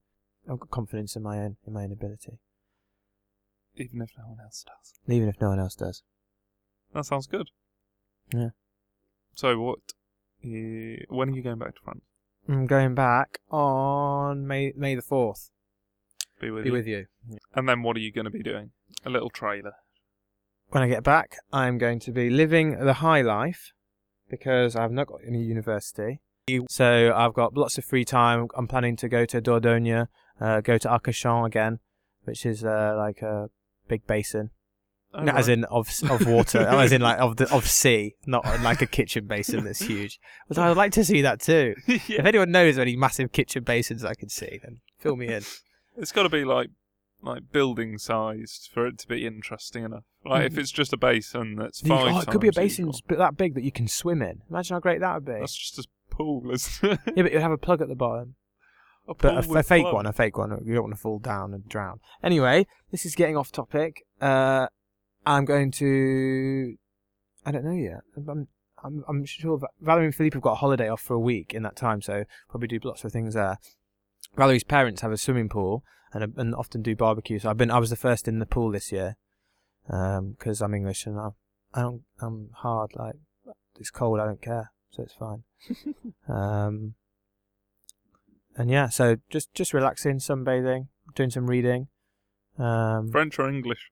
I've 0.51 0.61
got 0.61 0.71
confidence 0.71 1.17
in 1.17 1.23
my 1.23 1.39
own 1.39 1.57
in 1.67 1.73
my 1.73 1.85
own 1.85 1.93
ability, 1.93 2.39
Even 3.77 4.03
if 4.03 4.11
no 4.19 4.25
one 4.29 4.39
else 4.43 4.65
does. 4.67 4.95
even 5.15 5.29
if 5.29 5.41
no 5.41 5.49
one 5.51 5.59
else 5.59 5.75
does. 5.75 6.03
That 6.95 7.05
sounds 7.07 7.27
good. 7.27 7.49
Yeah. 8.33 8.51
So 9.35 9.59
what? 9.61 9.79
eh, 10.45 10.97
when 11.09 11.31
are 11.31 11.33
you 11.35 11.43
going 11.43 11.59
back 11.59 11.75
to 11.75 11.81
France? 11.83 12.03
I'm 12.49 12.67
going 12.67 12.95
back 12.95 13.39
on 13.51 14.47
May 14.47 14.73
May 14.77 14.95
the 14.95 15.03
fourth. 15.03 15.51
Be 16.41 16.51
with 16.51 16.65
Be 16.65 16.71
you. 16.71 16.73
with 16.75 16.87
you. 16.87 17.07
And 17.55 17.69
then 17.69 17.83
what 17.83 17.97
are 17.97 18.01
you 18.01 18.13
going 18.13 18.27
to 18.27 18.31
be 18.31 18.43
doing? 18.43 18.71
A 19.05 19.11
little 19.11 19.31
trailer. 19.31 19.73
When 20.69 20.83
I 20.83 20.89
get 20.89 21.03
back, 21.03 21.37
I'm 21.53 21.79
going 21.79 22.01
to 22.01 22.11
be 22.11 22.31
living 22.31 22.79
the 22.85 22.95
high 22.95 23.23
life 23.23 23.73
because 24.29 24.75
I've 24.77 24.91
not 24.93 25.07
got 25.07 25.21
any 25.27 25.43
university. 25.43 26.21
So 26.69 27.13
I've 27.15 27.33
got 27.35 27.57
lots 27.57 27.79
of 27.79 27.85
free 27.85 28.05
time. 28.05 28.49
I'm 28.57 28.69
planning 28.69 28.97
to 28.97 29.09
go 29.09 29.25
to 29.25 29.41
Dordogne, 29.41 30.09
uh, 30.41 30.61
go 30.61 30.77
to 30.79 30.89
Arcachon 30.89 31.47
again, 31.47 31.79
which 32.25 32.45
is 32.45 32.65
uh, 32.65 32.95
like 32.97 33.23
a 33.23 33.49
big 33.89 34.07
basin. 34.07 34.51
Oh, 35.15 35.23
No, 35.23 35.33
as 35.33 35.49
right. 35.49 35.59
in 35.59 35.65
of 35.65 35.89
of 36.11 36.27
water, 36.27 36.59
as 36.59 36.93
in 36.93 37.01
like 37.01 37.19
of 37.19 37.37
the 37.37 37.51
of 37.55 37.67
sea, 37.69 38.17
not 38.27 38.45
like 38.63 38.83
a 38.83 38.87
kitchen 38.87 39.27
basin 39.27 39.65
that's 39.65 39.81
huge. 39.87 40.19
But 40.49 40.59
I'd 40.59 40.77
like 40.77 40.93
to 40.93 41.05
see 41.05 41.23
that 41.23 41.41
too. 41.41 41.75
If 41.87 42.11
anyone 42.25 42.51
knows 42.51 42.77
of 42.77 42.83
any 42.83 42.97
massive 42.97 43.31
kitchen 43.33 43.63
basins 43.63 44.05
I 44.05 44.15
can 44.15 44.29
see, 44.29 44.61
then 44.63 44.81
fill 44.99 45.17
me 45.17 45.29
in. 45.29 45.43
It's 45.97 46.11
got 46.11 46.25
to 46.25 46.29
be 46.29 46.45
like 46.45 46.71
like 47.23 47.53
building 47.53 47.99
sized 47.99 48.69
for 48.75 48.85
it 48.87 48.99
to 48.99 49.07
be 49.07 49.25
interesting 49.25 49.85
enough. 49.85 50.03
Like 50.25 50.47
if 50.47 50.59
it's 50.59 50.73
just 50.73 50.93
a 50.93 50.97
basin 50.97 51.55
that's 51.55 51.81
five 51.81 52.13
oh, 52.13 52.19
it 52.19 52.27
could 52.27 52.41
be 52.41 52.49
a 52.49 52.53
basin 52.53 52.89
equal, 52.89 53.17
that 53.17 53.37
big 53.37 53.55
that 53.55 53.63
you 53.63 53.71
can 53.71 53.87
swim 53.87 54.21
in. 54.21 54.43
Imagine 54.51 54.75
how 54.75 54.81
great 54.81 55.01
that 55.01 55.15
would 55.15 55.25
be. 55.25 55.39
That's 55.39 55.55
just 55.55 55.79
a 55.79 55.85
pool? 56.17 56.43
Yeah, 56.83 56.97
but 57.23 57.33
you'd 57.33 57.43
have 57.43 57.51
a 57.53 57.59
plug 57.59 57.81
at 57.81 57.89
the 57.89 57.95
bottom. 57.95 58.35
A 59.09 59.15
But 59.15 59.35
a, 59.47 59.53
a 59.59 59.63
fake 59.63 59.83
plug. 59.83 59.95
one, 59.95 60.07
a 60.07 60.13
fake 60.13 60.39
one. 60.39 60.51
You 60.65 60.75
don't 60.75 60.85
want 60.85 60.95
to 60.95 61.01
fall 61.01 61.19
down 61.19 61.53
and 61.53 61.69
drown. 61.69 62.01
Anyway, 62.23 62.67
this 62.91 63.05
is 63.05 63.15
getting 63.15 63.37
off 63.37 63.53
topic. 63.53 64.03
Uh, 64.21 64.67
I'm 65.27 65.45
going 65.45 65.71
to. 65.73 66.77
I 67.47 67.51
don't 67.53 67.65
know 67.65 67.73
yet. 67.73 68.01
I'm, 68.17 68.49
I'm, 68.83 69.05
I'm 69.09 69.25
sure 69.27 69.59
Va- 69.59 69.67
Valerie 69.81 70.07
and 70.07 70.15
Philippe 70.15 70.35
have 70.37 70.43
got 70.43 70.53
a 70.53 70.57
holiday 70.57 70.89
off 70.89 71.03
for 71.03 71.15
a 71.15 71.21
week 71.21 71.53
in 71.53 71.63
that 71.65 71.77
time, 71.77 72.01
so 72.01 72.25
probably 72.49 72.69
do 72.69 72.81
lots 72.83 73.05
of 73.05 73.13
things 73.13 73.35
there. 73.35 73.59
Valerie's 74.37 74.65
parents 74.65 75.03
have 75.03 75.13
a 75.13 75.19
swimming 75.19 75.49
pool 75.51 75.85
and 76.13 76.33
and 76.39 76.55
often 76.55 76.81
do 76.83 76.97
barbecue. 76.97 77.39
So 77.39 77.51
I've 77.51 77.59
been. 77.59 77.71
I 77.71 77.79
was 77.79 77.91
the 77.91 77.97
first 77.97 78.27
in 78.27 78.39
the 78.39 78.47
pool 78.47 78.71
this 78.71 78.91
year 78.91 79.17
because 79.87 80.63
I'm 80.63 80.75
English 80.75 81.05
and 81.07 81.19
I'm 81.19 81.33
I 81.75 81.83
don't 81.83 82.03
I'm 82.21 82.51
hard. 82.57 82.93
Like 82.97 83.17
it's 83.79 83.91
cold, 83.91 84.21
I 84.21 84.25
don't 84.27 84.41
care, 84.41 84.71
so 84.95 85.03
it's 85.03 85.15
fine. 85.15 85.45
um, 86.29 86.95
and 88.57 88.71
yeah, 88.71 88.89
so 88.89 89.17
just 89.31 89.53
just 89.55 89.75
relaxing, 89.75 90.19
sunbathing, 90.19 90.89
doing 91.15 91.31
some 91.31 91.49
reading. 91.49 91.89
Um, 92.59 93.11
French 93.11 93.39
or 93.39 93.49
English? 93.49 93.91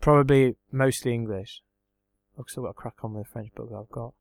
probably 0.00 0.56
mostly 0.70 1.14
English. 1.14 1.62
I've 2.38 2.46
still 2.48 2.64
got 2.64 2.70
to 2.70 2.74
crack 2.74 2.94
on 3.02 3.14
with 3.14 3.26
the 3.26 3.32
French 3.32 3.52
book 3.54 3.70
that 3.70 3.76
I've 3.76 3.90
got. 3.90 4.14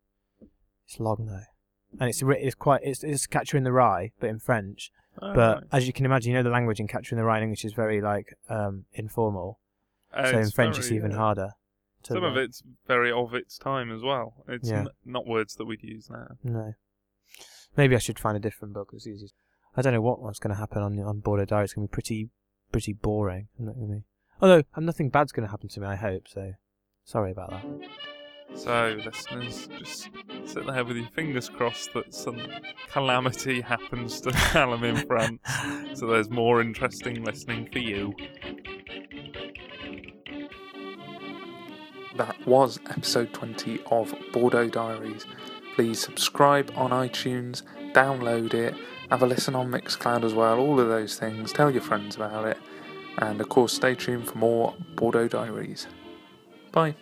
It's 0.85 0.99
long 0.99 1.25
though, 1.27 1.99
and 1.99 2.09
it's 2.09 2.21
it's 2.23 2.55
quite 2.55 2.81
it's 2.83 3.03
it's 3.03 3.27
Catcher 3.27 3.57
in 3.57 3.63
the 3.63 3.71
Rye, 3.71 4.11
but 4.19 4.29
in 4.29 4.39
French. 4.39 4.91
Oh, 5.21 5.33
but 5.33 5.55
right. 5.55 5.63
as 5.71 5.87
you 5.87 5.93
can 5.93 6.05
imagine, 6.05 6.31
you 6.31 6.37
know 6.37 6.43
the 6.43 6.49
language 6.49 6.79
in 6.79 6.87
Catcher 6.87 7.15
in 7.15 7.17
the 7.17 7.25
Rye 7.25 7.37
in 7.37 7.43
English 7.43 7.65
is 7.65 7.73
very 7.73 8.01
like 8.01 8.37
um 8.49 8.85
informal. 8.93 9.59
Uh, 10.13 10.31
so 10.31 10.39
in 10.39 10.51
French, 10.51 10.77
it's 10.77 10.91
even 10.91 11.11
uh, 11.11 11.17
harder. 11.17 11.49
To 12.07 12.13
Some 12.13 12.23
of 12.23 12.37
it's 12.37 12.61
very 12.87 13.11
of 13.11 13.33
its 13.33 13.57
time 13.57 13.91
as 13.91 14.01
well. 14.01 14.43
It's 14.47 14.69
Yeah. 14.69 14.79
n- 14.81 14.87
not 15.05 15.25
words 15.27 15.55
that 15.55 15.65
we'd 15.65 15.83
use 15.83 16.09
now. 16.09 16.27
No. 16.43 16.73
Maybe 17.75 17.95
I 17.95 17.99
should 17.99 18.19
find 18.19 18.35
a 18.35 18.39
different 18.39 18.73
book. 18.73 18.89
It's 18.93 19.05
easy. 19.07 19.27
I 19.75 19.81
don't 19.81 19.93
know 19.93 20.01
what 20.01 20.21
what's 20.21 20.39
going 20.39 20.53
to 20.53 20.59
happen 20.59 20.81
on 20.81 20.99
on 20.99 21.19
Bordeaux 21.19 21.45
Diary. 21.45 21.65
It's 21.65 21.73
going 21.73 21.87
to 21.87 21.91
be 21.91 21.93
pretty 21.93 22.29
pretty 22.71 22.93
boring. 22.93 23.47
I'm 23.59 23.65
not 23.65 23.75
gonna 23.75 23.87
be. 23.99 24.03
Although 24.41 24.63
um, 24.75 24.85
nothing 24.85 25.09
bad's 25.09 25.31
going 25.31 25.45
to 25.45 25.51
happen 25.51 25.69
to 25.69 25.79
me. 25.79 25.87
I 25.87 25.95
hope 25.95 26.27
so. 26.27 26.53
Sorry 27.03 27.31
about 27.31 27.51
that. 27.51 27.65
So, 28.55 28.97
listeners, 29.05 29.67
just 29.77 30.09
sit 30.45 30.65
there 30.65 30.85
with 30.85 30.95
your 30.97 31.09
fingers 31.09 31.49
crossed 31.49 31.93
that 31.93 32.13
some 32.13 32.41
calamity 32.89 33.59
happens 33.73 34.21
to 34.21 34.31
Callum 34.31 34.83
in 34.85 34.95
France, 35.05 35.41
so 35.93 36.07
there's 36.07 36.29
more 36.29 36.61
interesting 36.61 37.23
listening 37.25 37.69
for 37.71 37.79
you. 37.79 38.13
That 42.17 42.47
was 42.47 42.79
episode 42.89 43.31
20 43.33 43.79
of 43.91 44.11
Bordeaux 44.33 44.69
Diaries. 44.69 45.27
Please 45.75 45.99
subscribe 45.99 46.71
on 46.75 46.89
iTunes, 46.89 47.61
download 47.93 48.55
it, 48.55 48.73
have 49.11 49.21
a 49.21 49.27
listen 49.27 49.53
on 49.53 49.69
Mixcloud 49.69 50.23
as 50.23 50.33
well, 50.33 50.57
all 50.57 50.79
of 50.79 50.87
those 50.87 51.19
things. 51.19 51.53
Tell 51.53 51.69
your 51.69 51.83
friends 51.83 52.15
about 52.15 52.47
it. 52.47 52.57
And 53.19 53.39
of 53.39 53.49
course, 53.49 53.73
stay 53.73 53.93
tuned 53.93 54.27
for 54.27 54.37
more 54.39 54.73
Bordeaux 54.95 55.27
Diaries. 55.27 55.85
Bye. 56.71 56.95